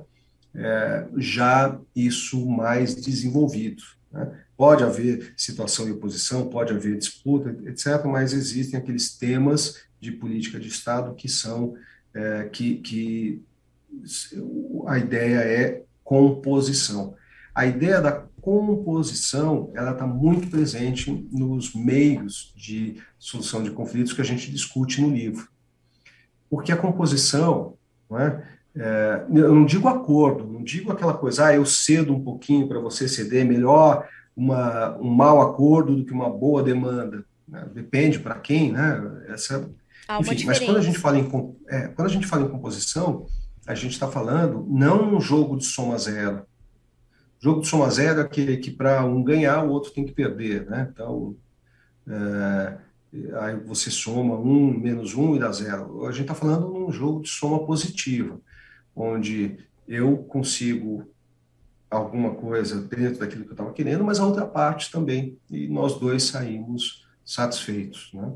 é, 0.54 1.08
já 1.16 1.76
isso 1.94 2.48
mais 2.48 2.94
desenvolvido. 2.94 3.82
Né? 4.12 4.30
Pode 4.56 4.84
haver 4.84 5.34
situação 5.36 5.86
de 5.86 5.92
oposição, 5.92 6.48
pode 6.48 6.72
haver 6.72 6.98
disputa, 6.98 7.50
etc., 7.66 8.04
mas 8.04 8.32
existem 8.32 8.78
aqueles 8.78 9.16
temas 9.16 9.82
de 10.00 10.12
política 10.12 10.60
de 10.60 10.68
Estado 10.68 11.14
que 11.14 11.28
são 11.28 11.74
é, 12.14 12.48
que, 12.52 12.76
que 12.76 13.42
a 14.86 14.98
ideia 14.98 15.38
é 15.38 15.82
composição. 16.02 17.14
A 17.54 17.66
ideia 17.66 18.00
da 18.00 18.12
composição 18.40 19.70
ela 19.74 19.92
está 19.92 20.06
muito 20.06 20.48
presente 20.48 21.28
nos 21.30 21.74
meios 21.74 22.52
de 22.56 22.96
solução 23.18 23.62
de 23.62 23.70
conflitos 23.70 24.12
que 24.12 24.20
a 24.20 24.24
gente 24.24 24.50
discute 24.50 25.00
no 25.00 25.10
livro, 25.10 25.48
porque 26.48 26.72
a 26.72 26.76
composição, 26.76 27.74
não 28.08 28.18
é, 28.18 28.42
é, 28.76 29.24
eu 29.34 29.54
não 29.54 29.64
digo 29.64 29.88
acordo, 29.88 30.46
não 30.46 30.62
digo 30.62 30.92
aquela 30.92 31.14
coisa, 31.14 31.46
ah, 31.46 31.54
eu 31.54 31.66
cedo 31.66 32.14
um 32.14 32.22
pouquinho 32.22 32.68
para 32.68 32.80
você 32.80 33.08
ceder, 33.08 33.44
melhor 33.44 34.08
uma, 34.36 34.96
um 34.98 35.10
mau 35.10 35.42
acordo 35.42 35.96
do 35.96 36.04
que 36.04 36.12
uma 36.12 36.30
boa 36.30 36.62
demanda. 36.62 37.24
Né? 37.46 37.68
Depende 37.74 38.18
para 38.18 38.36
quem, 38.36 38.72
né? 38.72 39.24
Essa, 39.28 39.68
enfim, 40.18 40.46
mas 40.46 40.58
quando 40.58 40.78
a 40.78 40.82
gente 40.82 40.98
fala 40.98 41.18
em 41.18 41.56
é, 41.68 41.88
quando 41.88 42.08
a 42.08 42.10
gente 42.10 42.26
fala 42.26 42.42
em 42.42 42.48
composição, 42.48 43.26
a 43.66 43.74
gente 43.74 43.92
está 43.92 44.08
falando 44.08 44.66
não 44.68 45.16
um 45.16 45.20
jogo 45.20 45.56
de 45.56 45.64
soma 45.64 45.98
zero. 45.98 46.46
O 47.40 47.44
jogo 47.44 47.60
de 47.60 47.68
soma 47.68 47.90
zero 47.90 48.20
é 48.20 48.22
aquele 48.22 48.56
que 48.56 48.70
para 48.70 49.04
um 49.04 49.22
ganhar 49.22 49.64
o 49.64 49.70
outro 49.70 49.92
tem 49.92 50.04
que 50.04 50.12
perder, 50.12 50.68
né? 50.68 50.90
Então 50.92 51.36
é, 52.08 52.78
aí 53.40 53.56
você 53.56 53.90
soma 53.90 54.36
um 54.36 54.72
menos 54.78 55.14
um 55.14 55.36
e 55.36 55.38
dá 55.38 55.52
zero. 55.52 56.06
A 56.06 56.12
gente 56.12 56.22
está 56.22 56.34
falando 56.34 56.68
num 56.68 56.90
jogo 56.90 57.22
de 57.22 57.28
soma 57.28 57.64
positiva 57.64 58.40
onde 58.94 59.58
eu 59.86 60.18
consigo 60.18 61.08
alguma 61.90 62.34
coisa 62.34 62.80
dentro 62.80 63.18
daquilo 63.18 63.44
que 63.44 63.50
eu 63.50 63.54
estava 63.54 63.72
querendo, 63.72 64.04
mas 64.04 64.20
a 64.20 64.26
outra 64.26 64.46
parte 64.46 64.92
também, 64.92 65.36
e 65.50 65.66
nós 65.66 65.98
dois 65.98 66.22
saímos 66.24 67.06
satisfeitos. 67.24 68.10
Né? 68.14 68.32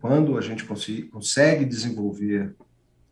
Quando 0.00 0.36
a 0.36 0.40
gente 0.40 0.64
consegue 1.10 1.64
desenvolver 1.64 2.54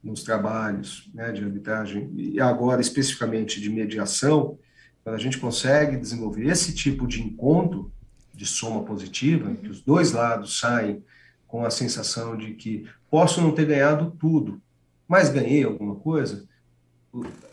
nos 0.03 0.23
trabalhos 0.23 1.11
né, 1.13 1.33
de 1.33 1.43
arbitragem, 1.43 2.11
e 2.15 2.41
agora 2.41 2.81
especificamente 2.81 3.61
de 3.61 3.69
mediação, 3.69 4.59
quando 5.03 5.17
a 5.17 5.21
gente 5.21 5.39
consegue 5.39 5.97
desenvolver 5.97 6.47
esse 6.47 6.75
tipo 6.75 7.07
de 7.07 7.23
encontro 7.23 7.93
de 8.35 8.47
soma 8.47 8.85
positiva, 8.85 9.55
que 9.55 9.69
os 9.69 9.81
dois 9.81 10.13
lados 10.13 10.59
saem 10.59 11.03
com 11.47 11.65
a 11.65 11.71
sensação 11.71 12.37
de 12.37 12.55
que 12.55 12.89
posso 13.11 13.41
não 13.41 13.53
ter 13.53 13.67
ganhado 13.67 14.11
tudo, 14.19 14.61
mas 15.09 15.31
ganhei 15.31 15.65
alguma 15.65 15.97
coisa, 15.97 16.47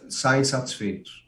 saem 0.10 0.44
satisfeitos. 0.44 1.24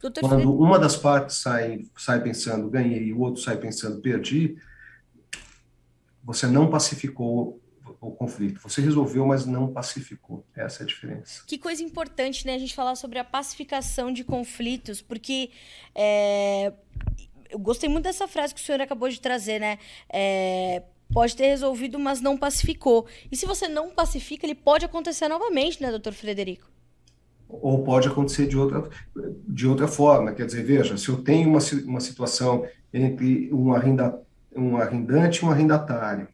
Doutor 0.00 0.20
Quando 0.20 0.54
uma 0.54 0.78
das 0.78 0.96
partes 0.96 1.36
sai, 1.36 1.84
sai 1.96 2.22
pensando 2.22 2.70
ganhei 2.70 3.08
e 3.08 3.12
o 3.12 3.20
outro 3.20 3.42
sai 3.42 3.58
pensando 3.58 4.00
perdi, 4.00 4.56
você 6.22 6.46
não 6.46 6.68
pacificou 6.70 7.60
o 8.00 8.10
conflito. 8.12 8.60
Você 8.62 8.80
resolveu, 8.80 9.26
mas 9.26 9.44
não 9.44 9.68
pacificou. 9.68 10.44
Essa 10.54 10.82
é 10.82 10.84
a 10.84 10.86
diferença. 10.86 11.42
Que 11.46 11.58
coisa 11.58 11.82
importante, 11.82 12.46
né? 12.46 12.54
A 12.54 12.58
gente 12.58 12.74
falar 12.74 12.94
sobre 12.94 13.18
a 13.18 13.24
pacificação 13.24 14.12
de 14.12 14.24
conflitos, 14.24 15.02
porque 15.02 15.50
é... 15.94 16.72
eu 17.50 17.58
gostei 17.58 17.88
muito 17.88 18.04
dessa 18.04 18.26
frase 18.26 18.54
que 18.54 18.60
o 18.60 18.64
senhor 18.64 18.80
acabou 18.80 19.08
de 19.08 19.20
trazer, 19.20 19.58
né? 19.58 19.78
É 20.12 20.82
pode 21.12 21.36
ter 21.36 21.46
resolvido, 21.46 21.98
mas 21.98 22.20
não 22.20 22.36
pacificou. 22.36 23.06
E 23.30 23.36
se 23.36 23.46
você 23.46 23.68
não 23.68 23.90
pacifica, 23.90 24.46
ele 24.46 24.54
pode 24.54 24.84
acontecer 24.84 25.28
novamente, 25.28 25.82
né, 25.82 25.90
doutor 25.90 26.12
Frederico? 26.12 26.70
Ou 27.48 27.82
pode 27.82 28.06
acontecer 28.06 28.46
de 28.46 28.56
outra, 28.56 28.88
de 29.48 29.66
outra 29.66 29.88
forma. 29.88 30.32
Quer 30.32 30.46
dizer, 30.46 30.62
veja, 30.62 30.96
se 30.96 31.08
eu 31.08 31.22
tenho 31.22 31.48
uma, 31.48 31.58
uma 31.84 32.00
situação 32.00 32.64
entre 32.94 33.52
um, 33.52 33.72
arrenda, 33.72 34.22
um 34.54 34.76
arrendante 34.76 35.40
e 35.40 35.44
um 35.44 35.50
arrendatário, 35.50 36.28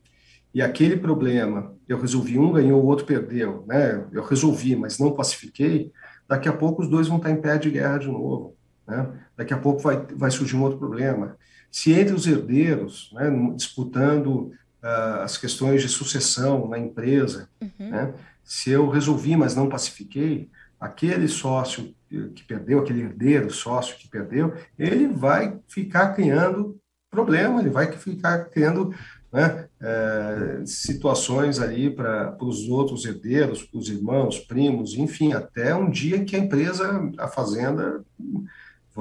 e 0.54 0.62
aquele 0.62 0.96
problema 0.96 1.74
eu 1.86 2.00
resolvi, 2.00 2.38
um 2.38 2.52
ganhou, 2.52 2.82
o 2.82 2.86
outro 2.86 3.04
perdeu, 3.04 3.64
né? 3.66 4.04
Eu 4.10 4.24
resolvi, 4.24 4.74
mas 4.74 4.98
não 4.98 5.12
pacifiquei, 5.12 5.92
daqui 6.26 6.48
a 6.48 6.52
pouco 6.52 6.82
os 6.82 6.88
dois 6.88 7.08
vão 7.08 7.18
estar 7.18 7.30
em 7.30 7.40
pé 7.40 7.58
de 7.58 7.70
guerra 7.70 7.98
de 7.98 8.08
novo, 8.08 8.56
né? 8.86 9.06
Daqui 9.36 9.52
a 9.52 9.58
pouco 9.58 9.80
vai, 9.80 10.06
vai 10.14 10.30
surgir 10.30 10.56
um 10.56 10.62
outro 10.62 10.78
problema. 10.78 11.36
Se 11.70 11.92
entre 11.92 12.14
os 12.14 12.26
herdeiros, 12.26 13.10
né, 13.12 13.30
disputando 13.54 14.50
uh, 14.82 15.22
as 15.22 15.36
questões 15.36 15.82
de 15.82 15.88
sucessão 15.88 16.68
na 16.68 16.78
empresa. 16.78 17.48
Uhum. 17.60 17.90
Né? 17.90 18.14
Se 18.44 18.70
eu 18.70 18.88
resolvi, 18.88 19.36
mas 19.36 19.54
não 19.54 19.68
pacifiquei, 19.68 20.48
aquele 20.78 21.28
sócio 21.28 21.94
que 22.08 22.44
perdeu, 22.44 22.78
aquele 22.78 23.02
herdeiro 23.02 23.50
sócio 23.50 23.96
que 23.98 24.08
perdeu, 24.08 24.54
ele 24.78 25.08
vai 25.08 25.58
ficar 25.66 26.14
criando 26.14 26.78
problema, 27.16 27.60
ele 27.60 27.70
vai 27.70 27.90
ficar 27.92 28.44
criando 28.50 28.94
né, 29.32 29.68
é, 29.80 30.62
situações 30.64 31.58
ali 31.58 31.90
para 31.90 32.36
os 32.40 32.68
outros 32.68 33.04
herdeiros, 33.04 33.62
para 33.62 33.78
os 33.78 33.88
irmãos, 33.88 34.38
primos, 34.38 34.94
enfim, 34.94 35.32
até 35.32 35.74
um 35.74 35.90
dia 35.90 36.24
que 36.24 36.36
a 36.36 36.38
empresa, 36.38 37.10
a 37.18 37.28
fazenda, 37.28 38.04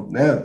né, 0.09 0.43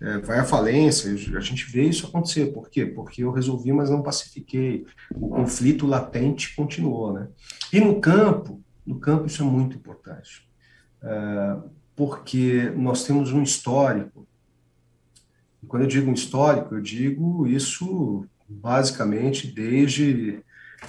é, 0.00 0.18
vai 0.18 0.38
à 0.38 0.44
falência. 0.44 1.12
A 1.36 1.40
gente 1.40 1.70
vê 1.70 1.84
isso 1.84 2.06
acontecer. 2.06 2.52
Por 2.52 2.68
quê? 2.68 2.86
Porque 2.86 3.22
eu 3.22 3.30
resolvi, 3.30 3.72
mas 3.72 3.90
não 3.90 4.02
pacifiquei. 4.02 4.84
O 5.14 5.28
conflito 5.28 5.86
latente 5.86 6.54
continuou. 6.54 7.12
Né? 7.12 7.28
E 7.72 7.80
no 7.80 8.00
campo, 8.00 8.60
no 8.86 8.98
campo 8.98 9.26
isso 9.26 9.42
é 9.42 9.46
muito 9.46 9.76
importante, 9.76 10.48
é, 11.02 11.56
porque 11.94 12.72
nós 12.76 13.04
temos 13.04 13.32
um 13.32 13.42
histórico. 13.42 14.26
E 15.62 15.66
quando 15.66 15.82
eu 15.82 15.88
digo 15.88 16.10
um 16.10 16.14
histórico, 16.14 16.74
eu 16.74 16.80
digo 16.80 17.46
isso 17.46 18.26
basicamente 18.48 19.46
desde 19.46 20.40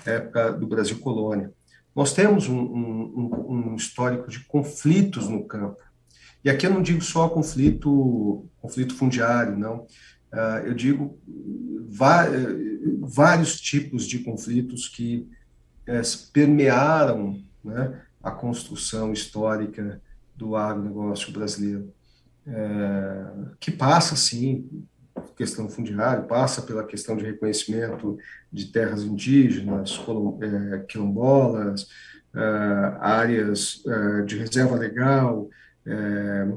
a 0.06 0.10
época 0.10 0.52
do 0.54 0.68
Brasil 0.68 1.00
colônia. 1.00 1.52
Nós 1.96 2.14
temos 2.14 2.50
um, 2.50 2.60
um, 2.60 3.72
um 3.72 3.76
histórico 3.76 4.30
de 4.30 4.40
conflitos 4.46 5.30
no 5.30 5.44
campo 5.46 5.84
e 6.44 6.50
aqui 6.50 6.68
eu 6.68 6.72
não 6.72 6.82
digo 6.82 7.02
só 7.02 7.30
conflito, 7.30 8.46
conflito 8.62 8.96
fundiário, 8.96 9.58
não. 9.58 9.88
Uh, 10.34 10.66
eu 10.66 10.74
digo 10.74 11.18
vários 13.02 13.62
tipos 13.62 14.06
de 14.06 14.20
conflitos 14.20 14.90
que 14.90 15.30
eh, 15.86 16.02
permearam 16.34 17.40
né, 17.64 18.02
a 18.22 18.32
construção 18.32 19.14
histórica 19.14 20.02
do 20.36 20.56
agronegócio 20.56 21.32
brasileiro, 21.32 21.94
é, 22.48 23.26
que 23.60 23.72
passa, 23.72 24.16
sim, 24.16 24.86
questão 25.36 25.70
fundiária, 25.70 26.24
passa 26.24 26.62
pela 26.62 26.84
questão 26.84 27.16
de 27.16 27.26
reconhecimento 27.26 28.18
de 28.52 28.66
terras 28.66 29.04
indígenas, 29.04 30.00
é, 30.42 30.80
quilombolas, 30.80 31.88
é, 32.36 32.98
áreas 33.00 33.84
de 34.26 34.38
reserva 34.38 34.76
legal, 34.76 35.50
é, 35.86 36.48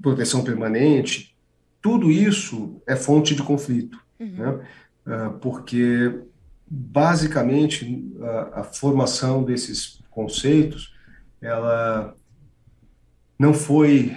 proteção 0.00 0.42
permanente, 0.42 1.36
tudo 1.82 2.10
isso 2.10 2.80
é 2.86 2.94
fonte 2.94 3.34
de 3.34 3.42
conflito, 3.42 3.98
uhum. 4.18 4.36
né? 4.36 4.66
É, 5.04 5.28
porque 5.40 6.20
basicamente 6.64 8.08
a, 8.20 8.60
a, 8.60 8.64
formação 8.64 9.42
desses 9.42 10.00
conceitos 10.08 10.94
ela 11.40 12.14
não 13.36 13.52
foi 13.52 14.16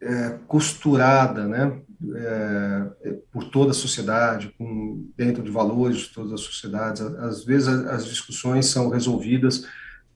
é, 0.00 0.38
costurada, 0.46 1.46
né? 1.46 1.80
É, 2.14 3.16
por 3.32 3.44
toda 3.44 3.70
a 3.70 3.74
sociedade, 3.74 4.54
com, 4.58 5.08
dentro 5.16 5.42
de 5.42 5.50
valores 5.50 5.98
de 5.98 6.08
todas 6.12 6.32
as 6.32 6.42
sociedades. 6.42 7.00
Às 7.00 7.44
vezes 7.44 7.68
as 7.68 8.04
discussões 8.04 8.66
são 8.66 8.90
resolvidas 8.90 9.66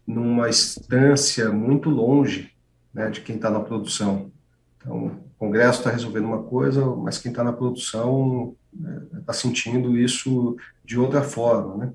numa 0.06 0.48
instância 0.48 1.50
muito 1.50 1.88
longe 1.88 2.50
né, 2.92 3.08
de 3.08 3.22
quem 3.22 3.36
está 3.36 3.48
na 3.48 3.60
produção. 3.60 4.30
Então, 4.76 5.06
o 5.06 5.30
Congresso 5.38 5.78
está 5.78 5.90
resolvendo 5.90 6.24
uma 6.24 6.42
coisa, 6.42 6.84
mas 6.84 7.18
quem 7.18 7.30
está 7.30 7.42
na 7.42 7.52
produção 7.52 8.54
está 8.72 9.32
né, 9.32 9.38
sentindo 9.38 9.96
isso 9.96 10.56
de 10.84 10.98
outra 10.98 11.22
forma, 11.22 11.76
né? 11.76 11.92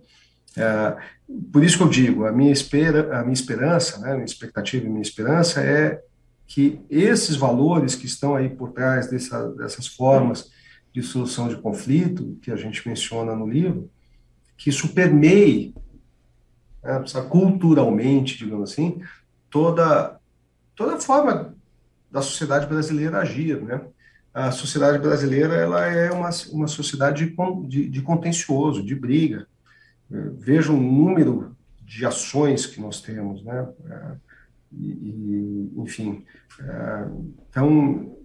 É, 0.57 0.97
por 1.51 1.63
isso 1.63 1.77
que 1.77 1.83
eu 1.83 1.89
digo, 1.89 2.25
a 2.25 2.31
minha, 2.31 2.51
espera, 2.51 3.19
a 3.19 3.21
minha 3.21 3.33
esperança, 3.33 3.99
né, 3.99 4.13
minha 4.13 4.25
expectativa 4.25 4.85
e 4.85 4.89
minha 4.89 5.01
esperança 5.01 5.61
é 5.61 6.01
que 6.47 6.79
esses 6.89 7.35
valores 7.35 7.95
que 7.95 8.05
estão 8.05 8.35
aí 8.35 8.49
por 8.49 8.71
trás 8.71 9.09
dessa, 9.09 9.49
dessas 9.53 9.87
formas 9.87 10.51
de 10.93 11.01
solução 11.01 11.47
de 11.47 11.57
conflito 11.57 12.37
que 12.41 12.51
a 12.51 12.55
gente 12.55 12.87
menciona 12.87 13.35
no 13.35 13.47
livro, 13.47 13.89
que 14.57 14.69
isso 14.69 14.93
permeie 14.93 15.75
né, 16.83 17.03
culturalmente, 17.29 18.37
digamos 18.37 18.71
assim, 18.71 19.01
toda, 19.49 20.19
toda 20.75 20.99
forma 20.99 21.55
da 22.11 22.21
sociedade 22.21 22.67
brasileira 22.67 23.19
agir, 23.19 23.61
né? 23.61 23.81
A 24.33 24.51
sociedade 24.51 24.99
brasileira 24.99 25.55
ela 25.55 25.85
é 25.85 26.11
uma, 26.11 26.29
uma 26.51 26.67
sociedade 26.67 27.33
de, 27.67 27.89
de, 27.89 28.01
contencioso, 28.01 28.83
de 28.83 28.93
briga. 28.93 29.47
Veja 30.09 30.73
o 30.73 30.77
número 30.77 31.55
de 31.81 32.05
ações 32.05 32.65
que 32.65 32.81
nós 32.81 33.01
temos, 33.01 33.43
né? 33.43 33.65
É, 34.75 34.83
e, 34.83 35.71
e, 35.75 35.81
enfim, 35.81 36.25
é, 36.59 37.07
então 37.49 38.17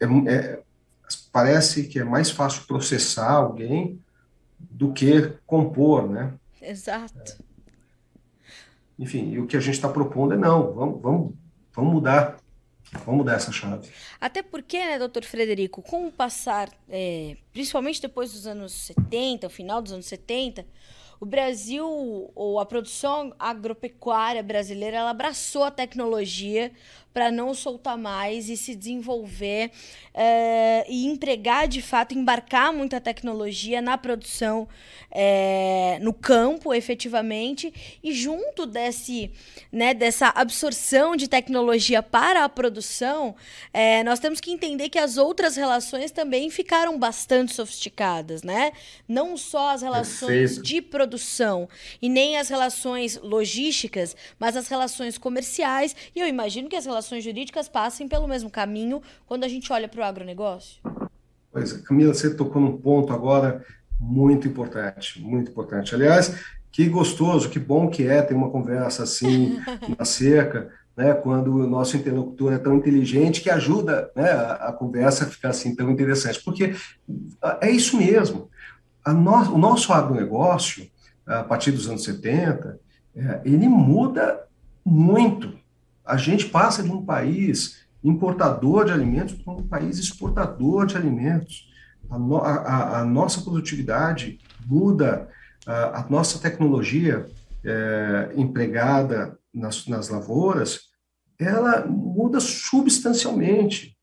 é, 0.00 0.34
é, 0.34 0.62
parece 1.32 1.84
que 1.88 1.98
é 1.98 2.04
mais 2.04 2.30
fácil 2.30 2.66
processar 2.66 3.30
alguém 3.30 4.00
do 4.58 4.92
que 4.92 5.32
compor, 5.46 6.08
né? 6.08 6.34
Exato. 6.60 7.42
Enfim, 8.98 9.32
e 9.32 9.38
o 9.38 9.46
que 9.46 9.56
a 9.56 9.60
gente 9.60 9.74
está 9.74 9.88
propondo 9.88 10.34
é 10.34 10.36
não, 10.36 10.72
vamos, 10.74 11.00
vamos, 11.00 11.34
vamos 11.72 11.92
mudar, 11.94 12.36
vamos 13.04 13.18
mudar 13.18 13.36
essa 13.36 13.50
chave. 13.50 13.88
Até 14.20 14.42
porque, 14.42 14.78
né, 14.78 14.98
doutor 14.98 15.24
Frederico, 15.24 15.80
com 15.80 16.06
o 16.06 16.12
passar, 16.12 16.70
é, 16.88 17.36
principalmente 17.50 18.02
depois 18.02 18.32
dos 18.32 18.46
anos 18.46 18.72
70, 18.72 19.46
o 19.46 19.50
final 19.50 19.80
dos 19.80 19.92
anos 19.92 20.06
70, 20.06 20.66
o 21.20 21.26
Brasil, 21.26 22.30
ou 22.34 22.58
a 22.58 22.64
produção 22.64 23.34
agropecuária 23.38 24.42
brasileira, 24.42 24.96
ela 24.96 25.10
abraçou 25.10 25.62
a 25.64 25.70
tecnologia 25.70 26.72
para 27.12 27.30
não 27.30 27.52
soltar 27.52 27.98
mais 27.98 28.48
e 28.48 28.56
se 28.56 28.74
desenvolver 28.74 29.70
é, 30.14 30.86
e 30.88 31.06
empregar 31.06 31.66
de 31.66 31.82
fato, 31.82 32.16
embarcar 32.16 32.72
muita 32.72 33.00
tecnologia 33.00 33.82
na 33.82 33.98
produção, 33.98 34.68
é, 35.10 35.98
no 36.00 36.14
campo, 36.14 36.72
efetivamente, 36.72 37.98
e 38.02 38.12
junto 38.12 38.64
desse, 38.64 39.30
né, 39.72 39.92
dessa 39.92 40.28
absorção 40.28 41.16
de 41.16 41.26
tecnologia 41.26 42.00
para 42.00 42.44
a 42.44 42.48
produção, 42.48 43.34
é, 43.72 44.04
nós 44.04 44.20
temos 44.20 44.40
que 44.40 44.52
entender 44.52 44.88
que 44.88 44.98
as 44.98 45.16
outras 45.16 45.56
relações 45.56 46.12
também 46.12 46.48
ficaram 46.48 46.96
bastante 46.96 47.52
sofisticadas, 47.52 48.42
né? 48.44 48.72
Não 49.08 49.36
só 49.36 49.70
as 49.70 49.82
relações 49.82 50.52
Perfeito. 50.52 50.62
de 50.62 50.80
produção 50.80 51.09
e 52.00 52.08
nem 52.08 52.36
as 52.36 52.48
relações 52.48 53.18
logísticas, 53.22 54.16
mas 54.38 54.56
as 54.56 54.68
relações 54.68 55.18
comerciais, 55.18 55.94
e 56.14 56.20
eu 56.20 56.26
imagino 56.26 56.68
que 56.68 56.76
as 56.76 56.86
relações 56.86 57.24
jurídicas 57.24 57.68
passem 57.68 58.06
pelo 58.06 58.28
mesmo 58.28 58.50
caminho 58.50 59.02
quando 59.26 59.44
a 59.44 59.48
gente 59.48 59.72
olha 59.72 59.88
para 59.88 60.00
o 60.00 60.04
agronegócio? 60.04 60.80
Pois 61.52 61.74
é, 61.74 61.82
Camila, 61.82 62.14
você 62.14 62.34
tocou 62.34 62.62
num 62.62 62.76
ponto 62.76 63.12
agora 63.12 63.64
muito 63.98 64.46
importante, 64.46 65.20
muito 65.20 65.50
importante. 65.50 65.94
Aliás, 65.94 66.34
que 66.72 66.88
gostoso, 66.88 67.50
que 67.50 67.58
bom 67.58 67.88
que 67.88 68.06
é 68.06 68.22
ter 68.22 68.34
uma 68.34 68.50
conversa 68.50 69.02
assim 69.02 69.60
na 69.98 70.04
cerca, 70.04 70.70
né, 70.96 71.14
quando 71.14 71.54
o 71.54 71.66
nosso 71.66 71.96
interlocutor 71.96 72.52
é 72.52 72.58
tão 72.58 72.76
inteligente 72.76 73.40
que 73.40 73.50
ajuda 73.50 74.10
né, 74.14 74.30
a, 74.30 74.68
a, 74.68 74.72
conversa 74.72 75.24
a 75.24 75.28
ficar 75.28 75.50
assim 75.50 75.74
tão 75.74 75.90
interessante, 75.90 76.42
porque 76.44 76.74
é 77.60 77.70
isso 77.70 77.96
mesmo. 77.96 78.50
No, 79.06 79.54
o 79.54 79.58
nosso 79.58 79.92
agronegócio, 79.92 80.86
a 81.38 81.44
partir 81.44 81.70
dos 81.72 81.88
anos 81.88 82.04
70, 82.04 82.80
é, 83.14 83.40
ele 83.44 83.68
muda 83.68 84.46
muito. 84.84 85.58
A 86.04 86.16
gente 86.16 86.46
passa 86.46 86.82
de 86.82 86.90
um 86.90 87.04
país 87.04 87.80
importador 88.02 88.84
de 88.84 88.92
alimentos 88.92 89.34
para 89.34 89.52
um 89.52 89.66
país 89.66 89.98
exportador 89.98 90.86
de 90.86 90.96
alimentos. 90.96 91.68
A, 92.08 92.18
no, 92.18 92.38
a, 92.38 93.00
a 93.00 93.04
nossa 93.04 93.42
produtividade 93.42 94.40
muda, 94.66 95.28
a, 95.66 96.06
nossa 96.08 96.38
tecnologia 96.38 97.26
é, 97.64 98.32
empregada 98.34 99.38
nas, 99.52 99.86
nas 99.86 100.08
lavouras, 100.08 100.90
ela 101.38 101.86
muda 101.86 102.40
substancialmente. 102.40 103.96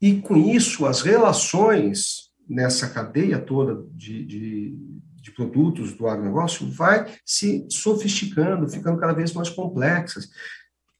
E 0.00 0.20
com 0.20 0.36
isso, 0.36 0.86
as 0.86 1.00
relações 1.02 2.30
nessa 2.48 2.88
cadeia 2.88 3.38
toda 3.38 3.86
de, 3.92 4.24
de, 4.24 4.76
de 5.22 5.30
produtos 5.30 5.94
do 5.94 6.08
agronegócio 6.08 6.68
vai 6.68 7.14
se 7.24 7.64
sofisticando, 7.70 8.68
ficando 8.68 8.98
cada 8.98 9.12
vez 9.12 9.32
mais 9.32 9.48
complexas, 9.48 10.28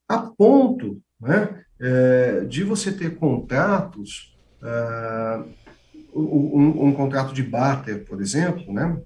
a 0.09 0.19
ponto 0.19 1.03
né, 1.21 1.65
é, 1.81 2.45
de 2.45 2.63
você 2.63 2.93
ter 2.93 3.17
contratos, 3.17 4.37
uh, 4.63 5.49
um, 6.15 6.89
um, 6.89 6.93
contrato 6.93 7.35
de 7.35 7.43
barter, 7.43 8.05
por 8.05 8.21
exemplo, 8.21 8.73
né, 8.73 8.97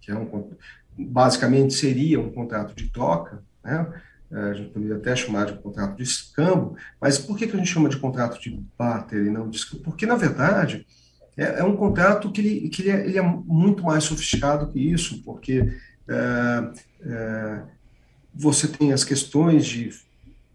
que 0.00 0.12
é 0.12 0.14
um, 0.14 0.50
basicamente 0.96 1.74
seria 1.74 2.20
um 2.20 2.30
contrato 2.30 2.74
de 2.74 2.90
troca, 2.90 3.42
né, 3.64 3.92
a 4.30 4.52
gente 4.52 4.70
poderia 4.70 4.96
até 4.96 5.16
chamar 5.16 5.46
de 5.46 5.58
contrato 5.58 5.96
de 5.96 6.02
escambo, 6.02 6.76
mas 7.00 7.18
por 7.18 7.36
que, 7.36 7.46
que 7.46 7.56
a 7.56 7.58
gente 7.58 7.70
chama 7.70 7.88
de 7.88 7.96
contrato 7.96 8.38
de 8.40 8.50
barter 8.78 9.24
e 9.24 9.30
não 9.30 9.48
de 9.48 9.56
escambo? 9.56 9.82
Porque, 9.84 10.04
na 10.04 10.16
verdade, 10.16 10.86
é, 11.38 11.60
é 11.60 11.64
um 11.64 11.76
contrato 11.76 12.30
que, 12.30 12.40
ele, 12.40 12.68
que 12.68 12.82
ele 12.82 12.90
é, 12.90 13.06
ele, 13.06 13.18
é, 13.18 13.22
muito 13.22 13.82
mais 13.82 14.04
sofisticado 14.04 14.70
que 14.70 14.78
isso, 14.78 15.22
porque 15.22 15.72
é, 16.08 16.70
é, 17.02 17.62
você 18.34 18.68
tem 18.68 18.92
as 18.92 19.04
questões 19.04 19.64
de 19.64 19.90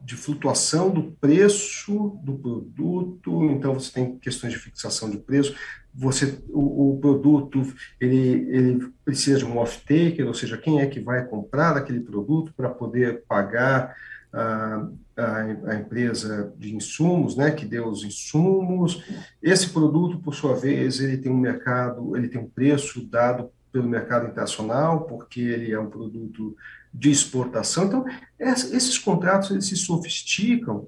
de 0.04 0.18
flutuação 0.18 0.90
do 0.90 1.04
preço 1.14 2.20
do 2.22 2.34
produto, 2.34 3.46
então 3.46 3.74
você 3.74 3.92
tem 3.92 4.18
questões 4.18 4.52
de 4.52 4.60
fixação 4.60 5.10
de 5.10 5.18
preço, 5.18 5.56
você 5.94 6.40
o, 6.50 6.96
o 6.96 7.00
produto 7.00 7.62
ele, 8.02 8.48
ele 8.50 8.94
precisa 9.06 9.40
de 9.40 9.46
um 9.46 9.58
off-taker, 9.58 10.28
ou 10.28 10.34
seja, 10.34 10.58
quem 10.58 10.82
é 10.82 10.88
que 10.88 11.00
vai 11.00 11.26
comprar 11.26 11.78
aquele 11.78 12.02
produto 12.02 12.54
para 12.54 12.70
poder 12.70 13.24
pagar 13.28 13.96
a, 14.34 14.88
a, 15.16 15.42
a, 15.72 15.76
empresa 15.76 16.52
de 16.58 16.76
insumos, 16.76 17.36
né, 17.38 17.52
que 17.52 17.66
deu 17.66 17.88
os 17.88 18.04
insumos. 18.04 19.04
Esse 19.42 19.70
produto, 19.70 20.18
por 20.20 20.34
sua 20.34 20.56
vez, 20.56 21.00
ele 21.00 21.18
tem 21.18 21.32
um 21.32 21.38
mercado, 21.38 22.18
ele 22.18 22.28
tem 22.28 22.42
um 22.42 22.50
preço 22.50 23.06
dado 23.06 23.52
pelo 23.72 23.88
mercado 23.88 24.28
internacional, 24.28 25.02
porque 25.02 25.40
ele 25.40 25.72
é 25.72 25.80
um 25.80 25.90
produto 25.90 26.56
de 26.94 27.12
exportação. 27.12 27.86
Então, 27.86 28.06
esses 28.40 28.98
contratos 28.98 29.52
eles 29.52 29.66
se 29.66 29.76
sofisticam 29.76 30.88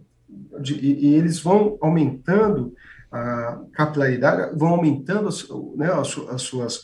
de, 0.60 0.76
e, 0.76 1.14
eles 1.14 1.40
vão 1.40 1.78
aumentando 1.82 2.76
a 3.12 3.62
capilaridade, 3.74 4.58
vão 4.58 4.70
aumentando 4.70 5.28
as, 5.28 5.48
né, 5.76 5.92
as, 5.92 6.18
as 6.30 6.42
suas 6.42 6.84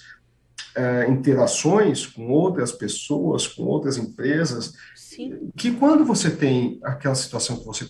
é, 0.76 1.10
interações 1.10 2.06
com 2.06 2.30
outras 2.30 2.72
pessoas, 2.72 3.48
com 3.48 3.64
outras 3.64 3.98
empresas, 3.98 4.74
Sim. 4.96 5.52
que 5.56 5.72
quando 5.74 6.06
você 6.06 6.30
tem 6.30 6.80
aquela 6.84 7.16
situação 7.16 7.58
que 7.58 7.66
você 7.66 7.86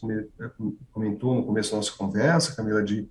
comentou 0.92 1.36
no 1.36 1.46
começo 1.46 1.72
da 1.72 1.78
nossa 1.78 1.92
conversa, 1.92 2.56
Camila, 2.56 2.84
de 2.84 3.08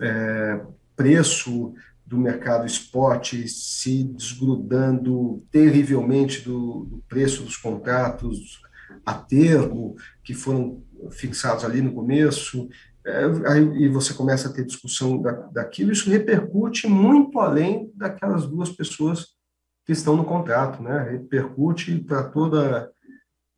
é, 0.00 0.60
preço 0.94 1.74
do 2.06 2.16
mercado 2.16 2.66
spot 2.66 3.34
se 3.46 4.04
desgrudando 4.04 5.44
terrivelmente 5.50 6.40
do, 6.40 6.84
do, 6.84 7.04
preço 7.08 7.42
dos 7.42 7.56
contratos 7.56 8.62
a 9.04 9.12
termo, 9.12 9.94
que 10.24 10.32
foram 10.32 10.82
fixados 11.10 11.64
ali 11.64 11.82
no 11.82 11.92
começo, 11.92 12.68
é, 13.06 13.24
aí, 13.46 13.84
e 13.84 13.88
você 13.88 14.12
começa 14.12 14.48
a 14.48 14.52
ter 14.52 14.64
discussão 14.64 15.20
da, 15.20 15.32
daquilo, 15.32 15.92
isso 15.92 16.10
repercute 16.10 16.86
muito 16.86 17.38
além 17.40 17.90
daquelas 17.94 18.46
duas 18.46 18.70
pessoas 18.70 19.28
que 19.86 19.92
estão 19.92 20.16
no 20.16 20.24
contrato, 20.24 20.82
né? 20.82 21.10
repercute 21.10 21.96
para 21.98 22.22
toda, 22.24 22.90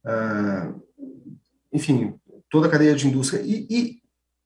uh, 0.07 0.83
enfim, 1.73 2.15
toda 2.49 2.69
a 2.69 2.71
cadeia 2.71 2.95
de 2.95 3.09
indústria. 3.09 3.43
E, 3.43 3.67
e, 3.69 4.03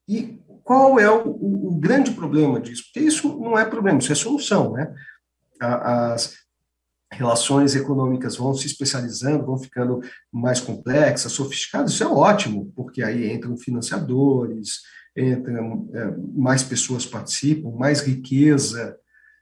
e 0.08 0.42
qual 0.62 0.98
é 0.98 1.10
o, 1.10 1.28
o, 1.28 1.68
o, 1.68 1.78
grande 1.78 2.12
problema 2.12 2.58
disso? 2.58 2.84
Porque 2.84 3.00
isso 3.00 3.28
não 3.38 3.58
é 3.58 3.66
problema, 3.66 3.98
isso 3.98 4.12
é 4.12 4.14
solução, 4.14 4.72
né? 4.72 4.94
As 5.60 6.43
relações 7.16 7.74
econômicas 7.74 8.36
vão 8.36 8.54
se 8.54 8.66
especializando, 8.66 9.46
vão 9.46 9.58
ficando 9.58 10.00
mais 10.32 10.60
complexas, 10.60 11.32
sofisticadas, 11.32 11.92
isso 11.92 12.04
é 12.04 12.06
ótimo, 12.06 12.72
porque 12.74 13.02
aí 13.02 13.32
entram 13.32 13.56
financiadores, 13.56 14.82
entram, 15.16 15.88
é, 15.92 16.14
mais 16.34 16.62
pessoas 16.62 17.06
participam, 17.06 17.70
mais 17.70 18.00
riqueza 18.00 18.96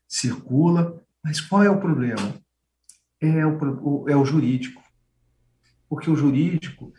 circula, 0.06 1.02
mas 1.22 1.40
qual 1.40 1.62
é 1.62 1.70
o 1.70 1.80
problema? 1.80 2.34
É 3.20 3.46
o, 3.46 4.08
é 4.08 4.16
o 4.16 4.24
jurídico. 4.24 4.82
Porque 5.88 6.10
o 6.10 6.16
jurídico, 6.16 6.92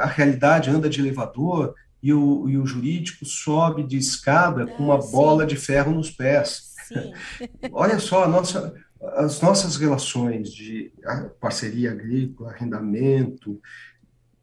a 0.00 0.06
realidade 0.06 0.70
anda 0.70 0.88
de 0.88 1.00
elevador, 1.00 1.74
e 2.04 2.12
o, 2.12 2.50
e 2.50 2.58
o 2.58 2.66
jurídico 2.66 3.24
sobe 3.24 3.82
de 3.82 3.96
escada 3.96 4.66
com 4.66 4.84
uma 4.84 4.96
ah, 4.96 5.10
bola 5.10 5.46
de 5.46 5.56
ferro 5.56 5.90
nos 5.90 6.10
pés. 6.10 6.74
Olha 7.72 7.98
só, 7.98 8.28
nossa, 8.28 8.74
as 9.12 9.40
nossas 9.40 9.76
relações 9.76 10.50
de 10.50 10.92
parceria 11.40 11.92
agrícola, 11.92 12.50
arrendamento, 12.50 13.60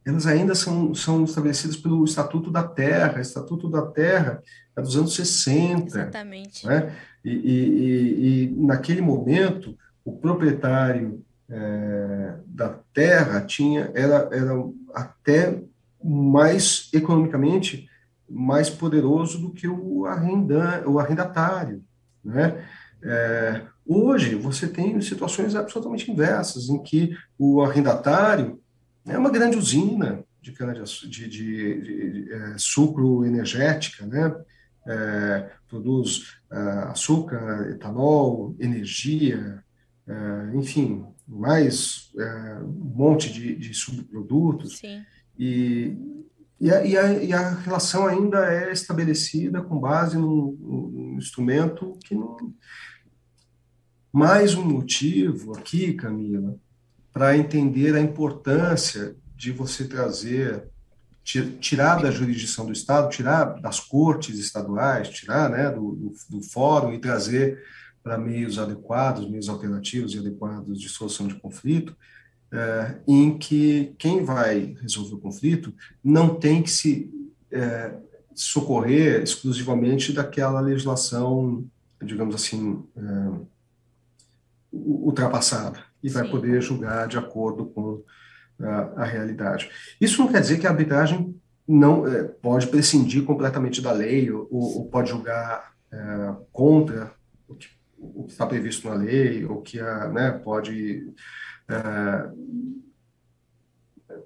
elas 0.05 0.25
ainda 0.25 0.55
são, 0.55 0.93
são 0.95 1.23
estabelecidas 1.23 1.77
pelo 1.77 2.03
Estatuto 2.03 2.49
da 2.49 2.63
Terra. 2.63 3.17
O 3.17 3.21
Estatuto 3.21 3.69
da 3.69 3.83
Terra 3.83 4.41
é 4.75 4.81
dos 4.81 4.95
anos 4.95 5.15
60. 5.15 5.85
Exatamente. 5.87 6.65
Né? 6.65 6.95
E, 7.23 7.31
e, 7.31 8.45
e, 8.45 8.55
naquele 8.57 9.01
momento, 9.01 9.77
o 10.03 10.17
proprietário 10.17 11.23
é, 11.49 12.35
da 12.47 12.69
terra 12.93 13.41
tinha 13.41 13.91
era, 13.93 14.29
era 14.31 14.53
até 14.93 15.61
mais 16.03 16.89
economicamente 16.93 17.89
mais 18.27 18.69
poderoso 18.69 19.37
do 19.39 19.51
que 19.51 19.67
o, 19.67 20.05
arrenda, 20.05 20.81
o 20.87 20.97
arrendatário, 20.97 21.83
né? 22.23 22.65
É, 23.03 23.61
hoje 23.93 24.35
você 24.35 24.67
tem 24.67 24.99
situações 25.01 25.55
absolutamente 25.55 26.09
inversas, 26.11 26.69
em 26.69 26.81
que 26.81 27.15
o 27.37 27.61
arrendatário 27.61 28.61
é 29.05 29.17
uma 29.17 29.29
grande 29.29 29.57
usina 29.57 30.23
de, 30.41 30.51
de, 30.51 31.09
de, 31.09 31.29
de, 31.29 31.81
de 31.81 32.33
é, 32.33 32.57
sucro 32.57 33.25
energética, 33.25 34.05
né? 34.05 34.35
É, 34.87 35.51
produz 35.69 36.37
é, 36.51 36.57
açúcar, 36.89 37.69
etanol, 37.69 38.55
energia, 38.59 39.63
é, 40.07 40.57
enfim, 40.57 41.05
mais 41.27 42.11
é, 42.17 42.59
um 42.63 42.93
monte 42.95 43.31
de, 43.31 43.55
de 43.55 43.73
subprodutos. 43.73 44.79
Sim. 44.79 45.03
E, 45.37 45.95
e, 46.59 46.71
a, 46.71 46.85
e, 46.85 46.97
a, 46.97 47.23
e, 47.23 47.33
a, 47.33 47.49
relação 47.51 48.07
ainda 48.07 48.51
é 48.51 48.71
estabelecida 48.71 49.61
com 49.61 49.79
base 49.79 50.17
num, 50.17 50.57
num 50.59 51.17
instrumento 51.17 51.97
que 52.03 52.15
não. 52.15 52.37
Mais 54.13 54.55
um 54.55 54.65
motivo 54.65 55.53
aqui, 55.57 55.93
Camila, 55.93 56.57
para 57.13 57.37
entender 57.37 57.95
a 57.95 58.01
importância 58.01 59.15
de 59.37 59.53
você 59.53 59.87
trazer, 59.87 60.65
tirar 61.23 62.01
da 62.01 62.11
jurisdição 62.11 62.65
do 62.65 62.73
Estado, 62.73 63.09
tirar 63.09 63.61
das 63.61 63.79
cortes 63.79 64.37
estaduais, 64.37 65.07
tirar 65.09 65.49
né, 65.49 65.69
do, 65.69 65.93
do, 65.93 66.13
do 66.29 66.43
fórum 66.43 66.93
e 66.93 66.99
trazer 66.99 67.63
para 68.03 68.17
meios 68.17 68.59
adequados, 68.59 69.29
meios 69.29 69.47
alternativos 69.47 70.13
e 70.13 70.19
adequados 70.19 70.81
de 70.81 70.89
solução 70.89 71.25
de 71.25 71.35
conflito, 71.35 71.95
é, 72.51 72.97
em 73.07 73.37
que 73.37 73.95
quem 73.97 74.25
vai 74.25 74.75
resolver 74.81 75.15
o 75.15 75.19
conflito 75.19 75.73
não 76.03 76.35
tem 76.35 76.61
que 76.61 76.69
se 76.69 77.09
é, 77.49 77.93
socorrer 78.35 79.21
exclusivamente 79.21 80.11
daquela 80.11 80.59
legislação, 80.59 81.63
digamos 82.03 82.35
assim, 82.35 82.83
é, 82.97 83.51
ultrapassada, 84.71 85.79
e 86.01 86.09
Sim. 86.09 86.15
vai 86.15 86.29
poder 86.29 86.61
julgar 86.61 87.07
de 87.07 87.17
acordo 87.17 87.65
com 87.65 88.03
a, 88.59 89.01
a, 89.01 89.03
realidade. 89.03 89.69
Isso 89.99 90.21
não 90.21 90.31
quer 90.31 90.41
dizer 90.41 90.59
que 90.59 90.67
a 90.67 90.69
arbitragem 90.69 91.35
não 91.67 92.07
é, 92.07 92.23
pode 92.23 92.67
prescindir 92.67 93.23
completamente 93.23 93.81
da 93.81 93.91
lei 93.91 94.31
ou, 94.31 94.47
ou 94.51 94.85
pode 94.89 95.09
julgar 95.09 95.73
é, 95.91 96.35
contra 96.51 97.13
o 98.01 98.23
que 98.23 98.31
está 98.31 98.45
previsto 98.45 98.89
na 98.89 98.95
lei, 98.95 99.45
ou 99.45 99.61
que 99.61 99.79
a, 99.79 100.07
né, 100.07 100.31
pode 100.31 101.13
é, 101.69 102.29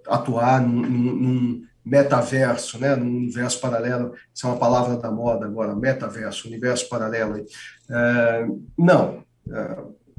atuar 0.07 0.61
num, 0.61 0.81
num, 0.81 1.65
metaverso, 1.83 2.79
né, 2.79 2.95
num 2.95 3.17
universo 3.17 3.61
paralelo, 3.61 4.15
isso 4.33 4.47
é 4.47 4.49
uma 4.49 4.57
palavra 4.57 4.97
da 4.97 5.11
moda 5.11 5.45
agora, 5.45 5.75
metaverso, 5.75 6.47
universo 6.47 6.89
paralelo. 6.89 7.45
É, 7.87 8.47
não, 8.75 9.23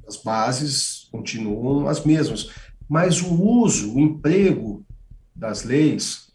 as 0.07 0.17
bases 0.17 1.09
continuam 1.11 1.89
as 1.89 2.05
mesmas, 2.05 2.51
mas 2.89 3.21
o 3.21 3.43
uso, 3.43 3.95
o 3.95 4.01
emprego 4.01 4.85
das 5.35 5.65
leis 5.65 6.33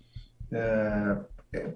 é, 0.51 1.17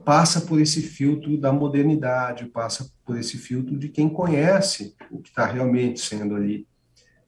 passa 0.03 0.41
por 0.41 0.59
esse 0.61 0.81
filtro 0.81 1.37
da 1.37 1.51
modernidade, 1.51 2.45
passa 2.45 2.89
por 3.05 3.17
esse 3.17 3.37
filtro 3.37 3.77
de 3.77 3.89
quem 3.89 4.09
conhece 4.09 4.95
o 5.11 5.21
que 5.21 5.29
está 5.29 5.45
realmente 5.45 5.99
sendo 5.99 6.35
ali 6.35 6.67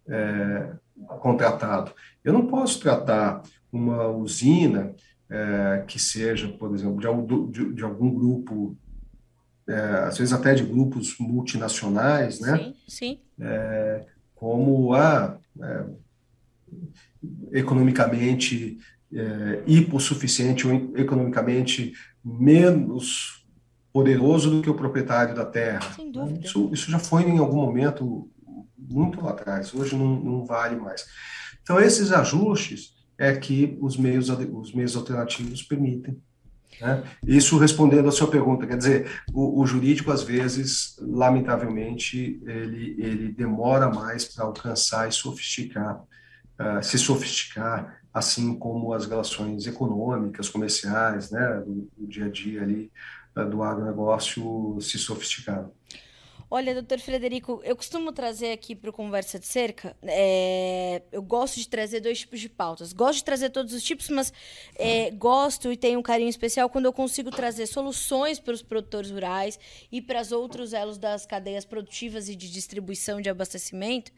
é, 0.08 0.74
contratado. 1.20 1.94
Eu 2.24 2.34
não 2.34 2.48
posso 2.48 2.80
tratar 2.80 3.44
uma 3.72 4.08
usina 4.08 4.96
é, 5.30 5.84
que 5.88 6.00
seja, 6.00 6.48
por 6.48 6.74
exemplo, 6.74 7.50
de, 7.50 7.52
de, 7.52 7.74
de 7.74 7.84
algum 7.84 8.14
grupo, 8.14 8.78
é, 9.68 9.80
às 10.08 10.18
vezes 10.18 10.34
até 10.34 10.54
de 10.54 10.64
grupos 10.64 11.18
multinacionais, 11.20 12.40
né? 12.40 12.58
Sim, 12.58 12.76
sim. 12.88 13.20
É, 13.40 14.06
como 14.38 14.94
a 14.94 15.38
é, 15.62 15.86
economicamente 17.52 18.78
é, 19.14 19.64
hipossuficiente 19.66 20.68
ou 20.68 20.98
economicamente 20.98 21.94
menos 22.24 23.46
poderoso 23.92 24.52
do 24.52 24.62
que 24.62 24.70
o 24.70 24.76
proprietário 24.76 25.34
da 25.34 25.46
terra. 25.46 25.92
Sem 25.94 26.12
dúvida. 26.12 26.46
Isso, 26.46 26.70
isso 26.72 26.92
já 26.92 27.00
foi 27.00 27.24
em 27.24 27.40
algum 27.40 27.58
momento 27.58 28.30
muito 28.78 29.20
lá 29.22 29.32
atrás, 29.32 29.74
hoje 29.74 29.96
não, 29.96 30.20
não 30.20 30.46
vale 30.46 30.76
mais. 30.76 31.06
Então, 31.62 31.80
esses 31.80 32.12
ajustes 32.12 32.96
é 33.18 33.36
que 33.36 33.78
os 33.82 33.98
meios, 33.98 34.30
os 34.30 34.74
meios 34.74 34.96
alternativos 34.96 35.64
permitem. 35.64 36.22
Né? 36.82 37.04
Isso 37.26 37.58
respondendo 37.58 38.08
à 38.08 38.12
sua 38.12 38.30
pergunta, 38.30 38.68
quer 38.68 38.78
dizer, 38.78 39.22
o, 39.34 39.62
o 39.62 39.66
jurídico, 39.66 40.12
às 40.12 40.24
vezes, 40.24 40.96
lamentavelmente, 41.00 42.40
ele, 42.46 42.96
ele 43.00 43.32
demora 43.32 43.90
mais 43.90 44.26
para 44.26 44.46
alcançar 44.46 45.08
e 45.08 45.12
sofisticar, 45.12 46.02
uh, 46.60 46.84
se 46.84 46.98
sofisticar, 46.98 48.02
assim 48.14 48.58
como 48.58 48.94
as 48.94 49.06
relações 49.06 49.66
econômicas, 49.66 50.50
comerciais, 50.50 51.32
né, 51.32 51.64
do, 51.66 51.90
do 51.98 52.08
dia 52.08 52.26
a 52.26 52.30
dia 52.30 52.62
ali, 52.62 52.92
uh, 53.36 53.50
do 53.50 53.64
agronegócio 53.64 54.78
se 54.82 54.98
sofisticaram. 54.98 55.72
Olha, 56.50 56.74
doutor 56.74 56.98
Frederico, 57.00 57.62
eu 57.66 57.76
costumo 57.76 58.10
trazer 58.14 58.54
aqui 58.54 58.74
para 58.74 58.90
o 58.90 58.94
Conversa 58.94 59.38
de 59.38 59.46
Cerca, 59.46 59.98
é, 60.02 61.02
eu 61.12 61.22
gosto 61.22 61.56
de 61.56 61.68
trazer 61.68 62.00
dois 62.00 62.20
tipos 62.20 62.40
de 62.40 62.48
pautas. 62.48 62.94
Gosto 62.94 63.18
de 63.18 63.26
trazer 63.26 63.50
todos 63.50 63.74
os 63.74 63.84
tipos, 63.84 64.08
mas 64.08 64.32
é, 64.76 65.12
gosto 65.12 65.70
e 65.74 65.76
tenho 65.76 66.00
um 66.00 66.02
carinho 66.02 66.30
especial 66.30 66.70
quando 66.70 66.86
eu 66.86 66.94
consigo 66.94 67.32
trazer 67.32 67.68
soluções 67.68 68.40
para 68.40 68.54
os 68.54 68.62
produtores 68.62 69.12
rurais 69.12 69.60
e 69.92 70.02
para 70.02 70.22
os 70.22 70.32
outros 70.32 70.72
elos 70.72 70.98
das 70.98 71.26
cadeias 71.26 71.66
produtivas 71.66 72.30
e 72.30 72.36
de 72.36 72.50
distribuição 72.50 73.20
de 73.20 73.30
abastecimento 73.30 74.14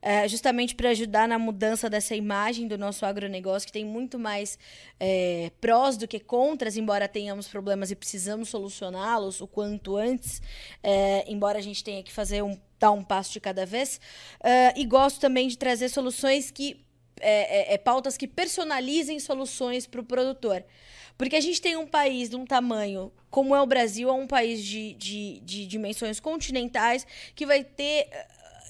é, 0.00 0.28
justamente 0.28 0.74
para 0.74 0.90
ajudar 0.90 1.26
na 1.28 1.38
mudança 1.38 1.90
dessa 1.90 2.14
imagem 2.14 2.68
do 2.68 2.78
nosso 2.78 3.04
agronegócio, 3.04 3.66
que 3.66 3.72
tem 3.72 3.84
muito 3.84 4.18
mais 4.18 4.58
é, 4.98 5.50
prós 5.60 5.96
do 5.96 6.06
que 6.06 6.20
contras, 6.20 6.76
embora 6.76 7.08
tenhamos 7.08 7.48
problemas 7.48 7.90
e 7.90 7.96
precisamos 7.96 8.48
solucioná-los 8.48 9.40
o 9.40 9.46
quanto 9.46 9.96
antes, 9.96 10.40
é, 10.82 11.24
embora 11.30 11.58
a 11.58 11.62
gente 11.62 11.82
tenha 11.82 12.02
que 12.02 12.12
fazer 12.12 12.42
um, 12.42 12.58
dar 12.78 12.92
um 12.92 13.02
passo 13.02 13.32
de 13.32 13.40
cada 13.40 13.66
vez. 13.66 14.00
É, 14.42 14.78
e 14.78 14.84
gosto 14.84 15.20
também 15.20 15.48
de 15.48 15.58
trazer 15.58 15.88
soluções 15.88 16.50
que. 16.50 16.84
É, 17.20 17.72
é, 17.72 17.74
é 17.74 17.78
pautas 17.78 18.16
que 18.16 18.28
personalizem 18.28 19.18
soluções 19.18 19.88
para 19.88 20.00
o 20.00 20.04
produtor. 20.04 20.64
Porque 21.16 21.34
a 21.34 21.40
gente 21.40 21.60
tem 21.60 21.76
um 21.76 21.84
país 21.84 22.30
de 22.30 22.36
um 22.36 22.46
tamanho, 22.46 23.12
como 23.28 23.56
é 23.56 23.60
o 23.60 23.66
Brasil, 23.66 24.08
é 24.08 24.12
um 24.12 24.28
país 24.28 24.62
de, 24.62 24.94
de, 24.94 25.40
de 25.40 25.66
dimensões 25.66 26.20
continentais, 26.20 27.04
que 27.34 27.44
vai 27.44 27.64
ter 27.64 28.08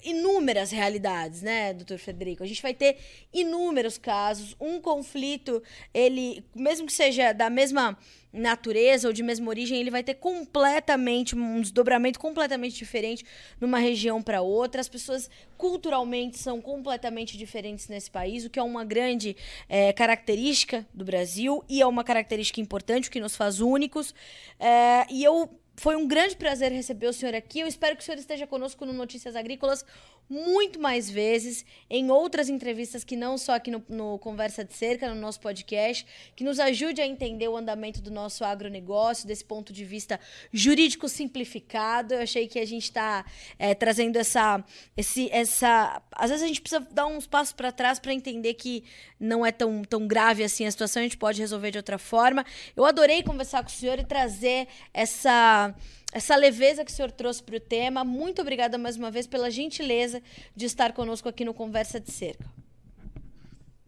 inúmeras 0.08 0.70
realidades, 0.70 1.42
né, 1.42 1.72
doutor 1.74 1.98
Frederico? 1.98 2.42
A 2.42 2.46
gente 2.46 2.62
vai 2.62 2.74
ter 2.74 2.96
inúmeros 3.32 3.98
casos. 3.98 4.56
Um 4.60 4.80
conflito, 4.80 5.62
ele, 5.92 6.44
mesmo 6.54 6.86
que 6.86 6.92
seja 6.92 7.32
da 7.32 7.50
mesma 7.50 7.96
natureza 8.32 9.08
ou 9.08 9.12
de 9.12 9.22
mesma 9.22 9.48
origem, 9.48 9.78
ele 9.78 9.90
vai 9.90 10.02
ter 10.02 10.14
completamente 10.14 11.34
um 11.34 11.60
desdobramento 11.60 12.18
completamente 12.18 12.76
diferente 12.76 13.24
numa 13.60 13.78
região 13.78 14.22
para 14.22 14.42
outra. 14.42 14.80
As 14.80 14.88
pessoas 14.88 15.30
culturalmente 15.56 16.38
são 16.38 16.60
completamente 16.60 17.36
diferentes 17.36 17.88
nesse 17.88 18.10
país, 18.10 18.44
o 18.44 18.50
que 18.50 18.58
é 18.58 18.62
uma 18.62 18.84
grande 18.84 19.36
é, 19.68 19.92
característica 19.92 20.86
do 20.92 21.04
Brasil 21.04 21.64
e 21.68 21.80
é 21.80 21.86
uma 21.86 22.04
característica 22.04 22.60
importante, 22.60 23.08
o 23.08 23.12
que 23.12 23.20
nos 23.20 23.34
faz 23.34 23.60
únicos. 23.60 24.14
É, 24.58 25.06
e 25.10 25.24
eu 25.24 25.50
foi 25.78 25.94
um 25.94 26.08
grande 26.08 26.34
prazer 26.34 26.72
receber 26.72 27.06
o 27.06 27.12
senhor 27.12 27.34
aqui. 27.34 27.60
Eu 27.60 27.68
espero 27.68 27.96
que 27.96 28.02
o 28.02 28.04
senhor 28.04 28.18
esteja 28.18 28.46
conosco 28.46 28.84
no 28.84 28.92
Notícias 28.92 29.36
Agrícolas 29.36 29.84
muito 30.28 30.78
mais 30.78 31.08
vezes, 31.08 31.64
em 31.88 32.10
outras 32.10 32.48
entrevistas 32.48 33.02
que 33.02 33.16
não 33.16 33.38
só 33.38 33.54
aqui 33.54 33.70
no, 33.70 33.82
no, 33.88 34.18
Conversa 34.18 34.64
de 34.64 34.74
Cerca, 34.74 35.08
no 35.08 35.18
nosso 35.18 35.40
podcast, 35.40 36.06
que 36.36 36.44
nos 36.44 36.60
ajude 36.60 37.00
a 37.00 37.06
entender 37.06 37.48
o 37.48 37.56
andamento 37.56 38.02
do 38.02 38.10
nosso 38.10 38.44
agronegócio, 38.44 39.26
desse 39.26 39.44
ponto 39.44 39.72
de 39.72 39.84
vista 39.84 40.20
jurídico 40.52 41.08
simplificado. 41.08 42.14
Eu 42.14 42.22
achei 42.22 42.46
que 42.46 42.58
a 42.58 42.66
gente 42.66 42.84
está 42.84 43.24
é, 43.58 43.74
trazendo 43.74 44.16
essa, 44.16 44.62
esse, 44.96 45.30
essa. 45.30 46.02
Às 46.12 46.30
vezes 46.30 46.44
a 46.44 46.48
gente 46.48 46.60
precisa 46.60 46.86
dar 46.90 47.06
uns 47.06 47.26
passos 47.26 47.52
para 47.52 47.72
trás 47.72 47.98
para 47.98 48.12
entender 48.12 48.54
que 48.54 48.84
não 49.18 49.44
é 49.44 49.50
tão, 49.50 49.82
tão 49.82 50.06
grave 50.06 50.44
assim 50.44 50.66
a 50.66 50.70
situação, 50.70 51.00
a 51.00 51.04
gente 51.04 51.16
pode 51.16 51.40
resolver 51.40 51.70
de 51.70 51.78
outra 51.78 51.98
forma. 51.98 52.44
Eu 52.76 52.84
adorei 52.84 53.22
conversar 53.22 53.62
com 53.62 53.68
o 53.68 53.72
senhor 53.72 53.98
e 53.98 54.04
trazer 54.04 54.68
essa 54.92 55.74
essa 56.12 56.34
leveza 56.36 56.84
que 56.84 56.90
o 56.90 56.94
senhor 56.94 57.10
trouxe 57.10 57.42
para 57.42 57.56
o 57.56 57.60
tema. 57.60 58.04
Muito 58.04 58.40
obrigada 58.40 58.78
mais 58.78 58.96
uma 58.96 59.10
vez 59.10 59.26
pela 59.26 59.50
gentileza 59.50 60.22
de 60.54 60.66
estar 60.66 60.92
conosco 60.92 61.28
aqui 61.28 61.44
no 61.44 61.52
Conversa 61.52 62.00
de 62.00 62.10
Cerca. 62.10 62.44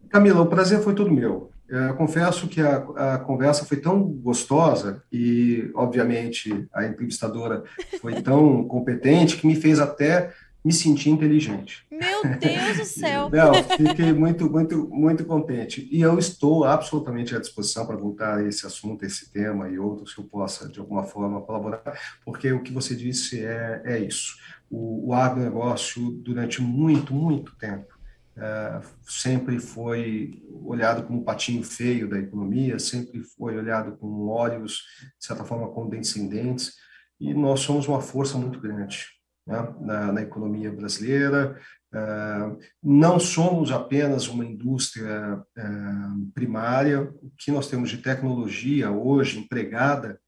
Camila, 0.09 0.41
o 0.41 0.47
prazer 0.47 0.81
foi 0.81 0.93
todo 0.93 1.11
meu. 1.11 1.51
Eu 1.67 1.93
confesso 1.95 2.49
que 2.49 2.59
a, 2.59 3.13
a, 3.13 3.17
conversa 3.19 3.63
foi 3.63 3.77
tão 3.77 4.03
gostosa 4.03 5.01
e, 5.09 5.71
obviamente, 5.73 6.67
a 6.73 6.85
entrevistadora 6.85 7.63
foi 8.01 8.21
tão 8.21 8.65
competente 8.65 9.37
que 9.37 9.47
me 9.47 9.55
fez 9.55 9.79
até 9.79 10.33
me 10.63 10.71
senti 10.71 11.09
inteligente. 11.09 11.85
Meu 11.89 12.21
Deus 12.37 12.77
do 12.77 12.85
céu! 12.85 13.29
Não, 13.33 13.53
fiquei 13.63 14.13
muito, 14.13 14.49
muito, 14.49 14.87
muito 14.89 15.25
contente. 15.25 15.87
E 15.91 16.01
eu 16.01 16.19
estou 16.19 16.63
absolutamente 16.63 17.35
à 17.35 17.39
disposição 17.39 17.85
para 17.85 17.97
voltar 17.97 18.37
a 18.37 18.43
esse 18.43 18.65
assunto, 18.65 19.03
esse 19.03 19.31
tema 19.31 19.67
e 19.69 19.79
outros 19.79 20.13
que 20.13 20.21
eu 20.21 20.25
possa, 20.25 20.69
de 20.69 20.79
alguma 20.79 21.03
forma, 21.03 21.41
colaborar, 21.41 21.81
porque 22.23 22.51
o 22.51 22.61
que 22.61 22.71
você 22.71 22.95
disse 22.95 23.43
é, 23.43 23.81
é 23.83 23.99
isso. 23.99 24.37
O, 24.69 25.09
o 25.09 25.13
agronegócio, 25.13 26.11
durante 26.11 26.61
muito, 26.61 27.13
muito 27.13 27.55
tempo, 27.57 27.99
é, 28.37 28.81
sempre 29.03 29.59
foi 29.59 30.43
olhado 30.63 31.03
como 31.03 31.19
um 31.19 31.23
patinho 31.23 31.63
feio 31.63 32.07
da 32.07 32.19
economia, 32.19 32.77
sempre 32.77 33.23
foi 33.23 33.57
olhado 33.57 33.97
com 33.97 34.27
olhos, 34.27 34.83
de 35.19 35.25
certa 35.25 35.43
forma, 35.43 35.67
condescendentes, 35.69 36.75
e 37.19 37.33
nós 37.33 37.61
somos 37.61 37.87
uma 37.87 37.99
força 37.99 38.37
muito 38.37 38.59
grande 38.59 39.20
né, 39.51 39.75
na, 39.81 40.11
na, 40.13 40.21
economia 40.21 40.71
brasileira. 40.71 41.59
Uh, 41.93 42.57
não 42.81 43.19
somos 43.19 43.71
apenas 43.71 44.27
uma 44.27 44.45
indústria 44.45 45.37
uh, 45.37 46.31
primária, 46.33 47.01
o 47.21 47.31
que 47.37 47.51
nós 47.51 47.67
temos 47.67 47.89
de 47.89 47.97
tecnologia 47.97 48.89
hoje 48.89 49.39
empregada 49.39 50.19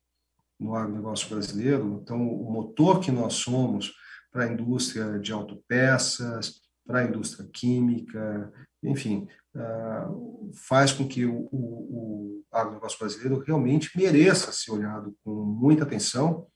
no 0.59 0.75
agronegócio 0.75 1.29
brasileiro, 1.29 2.01
então 2.01 2.21
o 2.21 2.51
motor 2.51 2.99
que 2.99 3.11
nós 3.11 3.33
somos 3.35 3.93
para 4.31 4.45
a 4.45 4.51
indústria 4.51 5.19
de 5.19 5.31
autopeças, 5.31 6.61
para 6.85 6.99
a 6.99 7.03
indústria 7.05 7.47
química, 7.53 8.51
enfim, 8.83 9.27
uh, 9.55 10.51
faz 10.53 10.91
com 10.91 11.07
que 11.07 11.25
o, 11.25 11.47
o, 11.51 12.41
o 12.41 12.43
agronegócio 12.51 12.99
brasileiro 12.99 13.43
realmente 13.45 13.97
mereça 13.97 14.51
ser 14.51 14.71
olhado 14.71 15.15
com 15.23 15.31
muita 15.31 15.83
atenção 15.83 16.47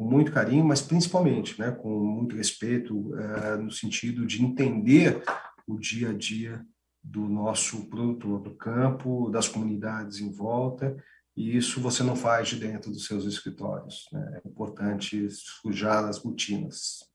com 0.00 0.06
muito 0.06 0.32
carinho, 0.32 0.64
mas 0.64 0.80
principalmente 0.80 1.60
né, 1.60 1.72
com 1.72 1.90
muito 1.90 2.34
respeito, 2.34 3.14
é, 3.18 3.56
no 3.58 3.70
sentido 3.70 4.24
de 4.24 4.42
entender 4.42 5.22
o 5.68 5.78
dia 5.78 6.08
a 6.08 6.14
dia 6.14 6.64
do 7.04 7.28
nosso 7.28 7.84
produtor 7.90 8.40
do 8.40 8.54
campo, 8.54 9.28
das 9.28 9.46
comunidades 9.46 10.18
em 10.18 10.32
volta, 10.32 10.96
e 11.36 11.54
isso 11.54 11.82
você 11.82 12.02
não 12.02 12.16
faz 12.16 12.48
de 12.48 12.56
dentro 12.56 12.90
dos 12.90 13.04
seus 13.04 13.26
escritórios. 13.26 14.08
Né? 14.10 14.40
É 14.42 14.48
importante 14.48 15.28
sujar 15.30 16.06
as 16.06 16.16
rotinas. 16.16 17.10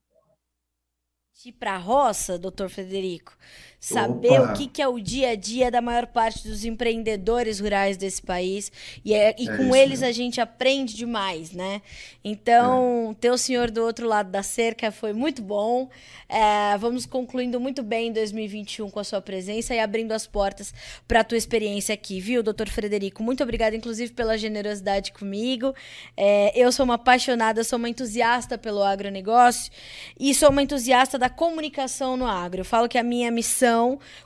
partir 1.46 1.52
para 1.52 1.74
a 1.74 1.78
roça, 1.78 2.38
doutor 2.38 2.68
Frederico? 2.68 3.36
Saber 3.78 4.40
Opa. 4.40 4.52
o 4.52 4.56
que, 4.56 4.66
que, 4.66 4.82
é 4.82 4.88
o 4.88 4.98
dia 4.98 5.30
a 5.30 5.34
dia 5.34 5.70
da 5.70 5.80
maior 5.80 6.06
parte 6.06 6.46
dos 6.46 6.64
empreendedores 6.64 7.60
rurais 7.60 7.96
desse 7.96 8.22
país. 8.22 8.72
E, 9.04 9.14
é, 9.14 9.34
e 9.38 9.48
é 9.48 9.56
com 9.56 9.64
isso, 9.64 9.76
eles 9.76 10.00
né? 10.00 10.08
a 10.08 10.12
gente 10.12 10.40
aprende 10.40 10.94
demais, 10.94 11.52
né? 11.52 11.82
Então, 12.24 13.10
é. 13.12 13.14
ter 13.20 13.30
o 13.30 13.38
senhor 13.38 13.70
do 13.70 13.84
outro 13.84 14.06
lado 14.06 14.30
da 14.30 14.42
cerca 14.42 14.90
foi 14.90 15.12
muito 15.12 15.42
bom. 15.42 15.88
É, 16.28 16.76
vamos 16.78 17.06
concluindo 17.06 17.60
muito 17.60 17.82
bem 17.82 18.12
2021 18.12 18.90
com 18.90 18.98
a 18.98 19.04
sua 19.04 19.20
presença 19.20 19.74
e 19.74 19.78
abrindo 19.78 20.12
as 20.12 20.26
portas 20.26 20.74
para 21.06 21.20
a 21.20 21.24
tua 21.24 21.38
experiência 21.38 21.94
aqui, 21.94 22.18
viu, 22.18 22.42
doutor 22.42 22.68
Frederico? 22.68 23.22
Muito 23.22 23.42
obrigada, 23.42 23.76
inclusive, 23.76 24.12
pela 24.12 24.36
generosidade 24.36 25.12
comigo. 25.12 25.74
É, 26.16 26.52
eu 26.58 26.72
sou 26.72 26.84
uma 26.84 26.94
apaixonada, 26.94 27.62
sou 27.62 27.78
uma 27.78 27.88
entusiasta 27.88 28.58
pelo 28.58 28.82
agronegócio 28.82 29.70
e 30.18 30.34
sou 30.34 30.50
uma 30.50 30.62
entusiasta 30.62 31.18
da 31.18 31.28
comunicação 31.28 32.16
no 32.16 32.26
agro. 32.26 32.62
Eu 32.62 32.64
falo 32.64 32.88
que 32.88 32.98
a 32.98 33.02
minha 33.02 33.30
missão, 33.30 33.75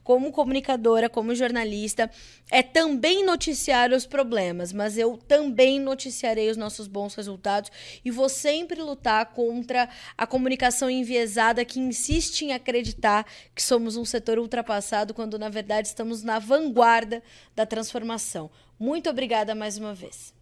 como 0.04 0.32
comunicadora, 0.32 1.08
como 1.08 1.34
jornalista, 1.34 2.10
é 2.50 2.62
também 2.62 3.24
noticiar 3.24 3.92
os 3.92 4.06
problemas, 4.06 4.72
mas 4.72 4.98
eu 4.98 5.16
também 5.16 5.80
noticiarei 5.80 6.50
os 6.50 6.56
nossos 6.56 6.86
bons 6.86 7.14
resultados 7.14 7.70
e 8.04 8.10
vou 8.10 8.28
sempre 8.28 8.80
lutar 8.80 9.26
contra 9.26 9.88
a 10.16 10.26
comunicação 10.26 10.90
enviesada 10.90 11.64
que 11.64 11.80
insiste 11.80 12.42
em 12.42 12.52
acreditar 12.52 13.26
que 13.54 13.62
somos 13.62 13.96
um 13.96 14.04
setor 14.04 14.38
ultrapassado 14.38 15.14
quando 15.14 15.38
na 15.38 15.48
verdade 15.48 15.88
estamos 15.88 16.22
na 16.22 16.38
vanguarda 16.38 17.22
da 17.54 17.66
transformação. 17.66 18.50
Muito 18.78 19.10
obrigada 19.10 19.54
mais 19.54 19.76
uma 19.76 19.94
vez. 19.94 20.34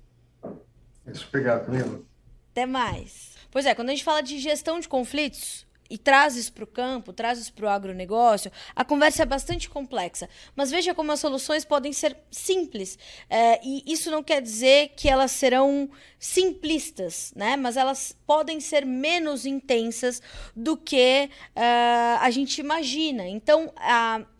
Obrigado, 1.28 1.66
Camila. 1.66 2.02
Até 2.52 2.66
mais. 2.66 3.36
Pois 3.50 3.66
é, 3.66 3.74
quando 3.74 3.88
a 3.88 3.92
gente 3.92 4.04
fala 4.04 4.20
de 4.20 4.38
gestão 4.38 4.78
de 4.78 4.88
conflitos, 4.88 5.66
e 5.90 5.96
traz 5.96 6.36
isso 6.36 6.52
para 6.52 6.64
o 6.64 6.66
campo, 6.66 7.12
traz 7.12 7.38
isso 7.38 7.52
para 7.52 7.66
o 7.66 7.68
agronegócio, 7.68 8.50
a 8.74 8.84
conversa 8.84 9.22
é 9.22 9.26
bastante 9.26 9.68
complexa. 9.68 10.28
Mas 10.54 10.70
veja 10.70 10.94
como 10.94 11.12
as 11.12 11.20
soluções 11.20 11.64
podem 11.64 11.92
ser 11.92 12.16
simples. 12.30 12.98
É, 13.28 13.60
e 13.64 13.82
isso 13.86 14.10
não 14.10 14.22
quer 14.22 14.42
dizer 14.42 14.92
que 14.96 15.08
elas 15.08 15.32
serão 15.32 15.90
simplistas, 16.18 17.32
né? 17.34 17.56
mas 17.56 17.76
elas 17.76 18.14
podem 18.26 18.60
ser 18.60 18.84
menos 18.84 19.46
intensas 19.46 20.20
do 20.54 20.76
que 20.76 21.30
uh, 21.56 22.18
a 22.20 22.30
gente 22.30 22.58
imagina. 22.58 23.26
Então, 23.26 23.66
uh, 23.66 24.37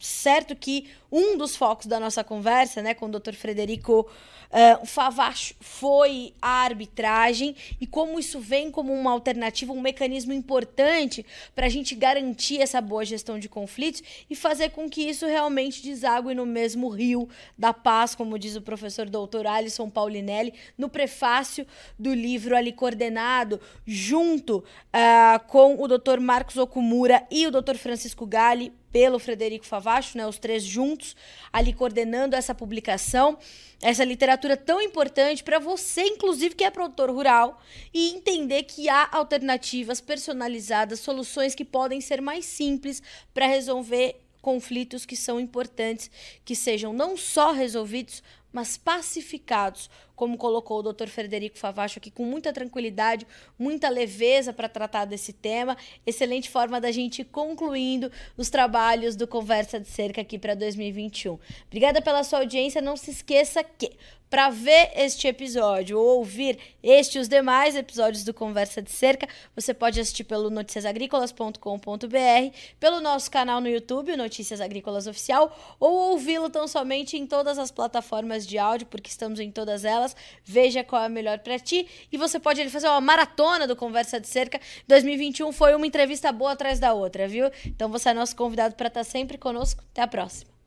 certo 0.00 0.56
que 0.56 0.90
um 1.12 1.36
dos 1.36 1.54
focos 1.54 1.86
da 1.86 2.00
nossa 2.00 2.24
conversa 2.24 2.82
né, 2.82 2.94
com 2.94 3.06
o 3.06 3.10
Dr. 3.10 3.34
Frederico 3.34 4.08
Uh, 4.50 4.84
Favacho 4.84 5.54
foi 5.60 6.34
a 6.42 6.64
arbitragem 6.64 7.54
e 7.80 7.86
como 7.86 8.18
isso 8.18 8.40
vem 8.40 8.68
como 8.68 8.92
uma 8.92 9.12
alternativa, 9.12 9.72
um 9.72 9.80
mecanismo 9.80 10.32
importante 10.32 11.24
para 11.54 11.66
a 11.66 11.68
gente 11.68 11.94
garantir 11.94 12.60
essa 12.60 12.80
boa 12.80 13.04
gestão 13.04 13.38
de 13.38 13.48
conflitos 13.48 14.02
e 14.28 14.34
fazer 14.34 14.70
com 14.70 14.90
que 14.90 15.02
isso 15.02 15.24
realmente 15.24 15.80
desague 15.80 16.34
no 16.34 16.44
mesmo 16.44 16.88
rio 16.88 17.28
da 17.56 17.72
paz, 17.72 18.16
como 18.16 18.36
diz 18.36 18.56
o 18.56 18.60
professor 18.60 19.08
doutor 19.08 19.46
Alisson 19.46 19.88
Paulinelli, 19.88 20.52
no 20.76 20.88
prefácio 20.88 21.64
do 21.96 22.12
livro 22.12 22.56
ali 22.56 22.72
coordenado, 22.72 23.60
junto 23.86 24.58
uh, 24.58 25.46
com 25.46 25.80
o 25.80 25.86
doutor 25.86 26.18
Marcos 26.18 26.56
Okumura 26.56 27.24
e 27.30 27.46
o 27.46 27.52
doutor 27.52 27.76
Francisco 27.76 28.26
Galli, 28.26 28.72
pelo 28.92 29.18
Frederico 29.18 29.64
Favacho, 29.64 30.16
né, 30.16 30.26
os 30.26 30.38
três 30.38 30.62
juntos, 30.64 31.14
ali 31.52 31.72
coordenando 31.72 32.34
essa 32.36 32.54
publicação 32.54 33.38
essa 33.82 34.04
literatura 34.04 34.56
tão 34.56 34.80
importante 34.80 35.42
para 35.42 35.58
você, 35.58 36.02
inclusive, 36.02 36.54
que 36.54 36.64
é 36.64 36.70
produtor 36.70 37.10
rural, 37.10 37.60
e 37.94 38.10
entender 38.10 38.64
que 38.64 38.88
há 38.88 39.08
alternativas 39.10 40.00
personalizadas, 40.00 41.00
soluções 41.00 41.54
que 41.54 41.64
podem 41.64 42.00
ser 42.00 42.20
mais 42.20 42.44
simples 42.44 43.02
para 43.32 43.46
resolver 43.46 44.20
conflitos 44.42 45.06
que 45.06 45.16
são 45.16 45.40
importantes, 45.40 46.10
que 46.44 46.54
sejam 46.54 46.92
não 46.92 47.16
só 47.16 47.52
resolvidos, 47.52 48.22
mas 48.52 48.76
pacificados, 48.76 49.90
como 50.14 50.36
colocou 50.36 50.80
o 50.80 50.92
Dr. 50.92 51.08
Frederico 51.08 51.58
Favacho 51.58 51.98
aqui 51.98 52.10
com 52.10 52.24
muita 52.24 52.52
tranquilidade, 52.52 53.26
muita 53.58 53.88
leveza 53.88 54.52
para 54.52 54.68
tratar 54.68 55.04
desse 55.04 55.32
tema. 55.32 55.76
Excelente 56.06 56.50
forma 56.50 56.80
da 56.80 56.92
gente 56.92 57.22
ir 57.22 57.24
concluindo 57.26 58.10
os 58.36 58.50
trabalhos 58.50 59.16
do 59.16 59.26
Conversa 59.26 59.80
de 59.80 59.88
Cerca 59.88 60.20
aqui 60.20 60.38
para 60.38 60.54
2021. 60.54 61.38
Obrigada 61.66 62.02
pela 62.02 62.22
sua 62.22 62.40
audiência. 62.40 62.82
Não 62.82 62.96
se 62.96 63.10
esqueça 63.10 63.64
que 63.64 63.92
para 64.30 64.48
ver 64.48 64.92
este 64.94 65.26
episódio 65.26 65.98
ou 65.98 66.18
ouvir 66.18 66.56
este 66.82 67.18
e 67.18 67.20
os 67.20 67.28
demais 67.28 67.74
episódios 67.74 68.22
do 68.22 68.32
Conversa 68.32 68.80
de 68.80 68.92
Cerca, 68.92 69.28
você 69.56 69.74
pode 69.74 70.00
assistir 70.00 70.22
pelo 70.22 70.48
noticiasagricolas.com.br, 70.48 72.56
pelo 72.78 73.00
nosso 73.00 73.28
canal 73.28 73.60
no 73.60 73.68
YouTube, 73.68 74.16
Notícias 74.16 74.60
Agrícolas 74.60 75.08
Oficial, 75.08 75.76
ou 75.80 76.12
ouvi-lo 76.12 76.48
tão 76.48 76.68
somente 76.68 77.16
em 77.16 77.26
todas 77.26 77.58
as 77.58 77.72
plataformas 77.72 78.46
de 78.46 78.56
áudio, 78.56 78.86
porque 78.86 79.10
estamos 79.10 79.40
em 79.40 79.50
todas 79.50 79.84
elas. 79.84 80.14
Veja 80.44 80.84
qual 80.84 81.02
é 81.02 81.06
a 81.06 81.08
melhor 81.08 81.40
para 81.40 81.58
ti 81.58 81.88
e 82.12 82.16
você 82.16 82.38
pode 82.38 82.70
fazer 82.70 82.86
uma 82.86 83.00
maratona 83.00 83.66
do 83.66 83.74
Conversa 83.74 84.20
de 84.20 84.28
Cerca. 84.28 84.60
2021 84.86 85.50
foi 85.50 85.74
uma 85.74 85.86
entrevista 85.86 86.30
boa 86.30 86.52
atrás 86.52 86.78
da 86.78 86.92
outra, 86.92 87.26
viu? 87.26 87.50
Então 87.66 87.90
você 87.90 88.10
é 88.10 88.14
nosso 88.14 88.36
convidado 88.36 88.76
para 88.76 88.86
estar 88.86 89.02
sempre 89.02 89.36
conosco. 89.36 89.82
Até 89.90 90.02
a 90.02 90.06
próxima. 90.06 90.59